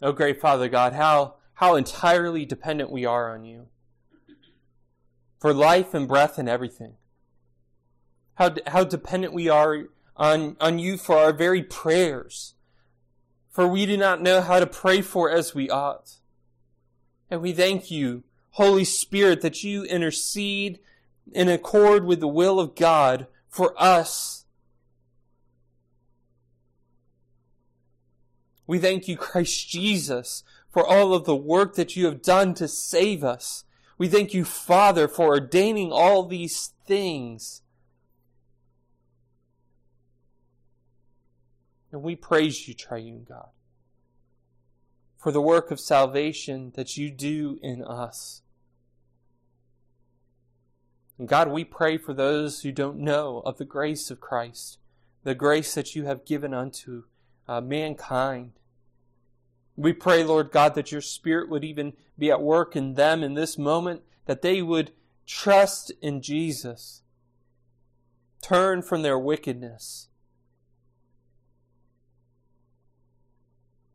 Oh, 0.01 0.11
great 0.11 0.41
Father 0.41 0.67
God, 0.67 0.91
how, 0.91 1.35
how 1.53 1.75
entirely 1.75 2.45
dependent 2.45 2.91
we 2.91 3.05
are 3.05 3.33
on 3.33 3.45
you 3.45 3.67
for 5.39 5.53
life 5.53 5.93
and 5.93 6.05
breath 6.05 6.37
and 6.37 6.49
everything. 6.49 6.95
How, 8.33 8.55
how 8.67 8.83
dependent 8.83 9.33
we 9.33 9.47
are 9.47 9.85
on, 10.17 10.57
on 10.59 10.79
you 10.79 10.97
for 10.97 11.15
our 11.15 11.31
very 11.31 11.63
prayers. 11.63 12.55
For 13.49 13.65
we 13.65 13.85
do 13.85 13.95
not 13.95 14.21
know 14.21 14.41
how 14.41 14.59
to 14.59 14.67
pray 14.67 14.99
for 14.99 15.31
as 15.31 15.55
we 15.55 15.69
ought. 15.69 16.17
And 17.29 17.41
we 17.41 17.53
thank 17.53 17.89
you, 17.89 18.25
Holy 18.49 18.83
Spirit, 18.83 19.39
that 19.39 19.63
you 19.63 19.85
intercede 19.85 20.79
in 21.31 21.49
accord 21.49 22.05
with 22.05 22.19
the 22.19 22.27
will 22.27 22.59
of 22.59 22.75
God 22.75 23.27
for 23.49 23.73
us. 23.77 24.45
We 28.67 28.79
thank 28.79 29.07
you, 29.07 29.17
Christ 29.17 29.69
Jesus, 29.69 30.43
for 30.69 30.85
all 30.85 31.13
of 31.13 31.25
the 31.25 31.35
work 31.35 31.75
that 31.75 31.95
you 31.95 32.05
have 32.05 32.21
done 32.21 32.53
to 32.55 32.67
save 32.67 33.23
us 33.23 33.65
we 34.01 34.07
thank 34.07 34.33
you, 34.33 34.45
Father, 34.45 35.07
for 35.07 35.27
ordaining 35.27 35.91
all 35.91 36.25
these 36.25 36.73
things. 36.87 37.61
And 41.91 42.01
we 42.01 42.15
praise 42.15 42.67
you, 42.67 42.73
Triune 42.73 43.27
God, 43.29 43.49
for 45.19 45.31
the 45.31 45.39
work 45.39 45.69
of 45.69 45.79
salvation 45.79 46.71
that 46.73 46.97
you 46.97 47.11
do 47.11 47.59
in 47.61 47.83
us. 47.83 48.41
And 51.17 51.27
God, 51.27 51.49
we 51.49 51.63
pray 51.63 51.97
for 51.97 52.13
those 52.13 52.61
who 52.61 52.71
don't 52.71 52.97
know 52.97 53.41
of 53.45 53.57
the 53.57 53.65
grace 53.65 54.09
of 54.09 54.19
Christ, 54.19 54.79
the 55.23 55.35
grace 55.35 55.73
that 55.75 55.95
you 55.95 56.05
have 56.05 56.25
given 56.25 56.53
unto 56.53 57.03
uh, 57.47 57.61
mankind. 57.61 58.53
We 59.75 59.93
pray, 59.93 60.23
Lord 60.23 60.51
God, 60.51 60.75
that 60.75 60.91
your 60.91 61.01
Spirit 61.01 61.49
would 61.49 61.63
even 61.63 61.93
be 62.17 62.31
at 62.31 62.41
work 62.41 62.75
in 62.75 62.95
them 62.95 63.23
in 63.23 63.35
this 63.35 63.57
moment, 63.57 64.01
that 64.25 64.41
they 64.41 64.61
would 64.61 64.91
trust 65.25 65.91
in 66.01 66.21
Jesus, 66.21 67.03
turn 68.41 68.81
from 68.81 69.01
their 69.01 69.19
wickedness, 69.19 70.07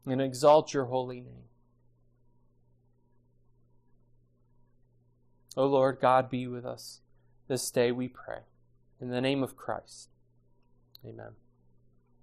and 0.04 0.22
exalt 0.22 0.72
your 0.72 0.84
holy 0.84 1.20
name. 1.20 1.48
O 5.56 5.64
oh 5.64 5.66
Lord 5.66 5.98
God, 6.00 6.30
be 6.30 6.46
with 6.46 6.66
us 6.66 7.00
this 7.48 7.70
day, 7.70 7.92
we 7.92 8.08
pray. 8.08 8.40
In 9.00 9.10
the 9.10 9.20
name 9.20 9.42
of 9.42 9.56
Christ. 9.56 10.08
Amen. 11.04 11.32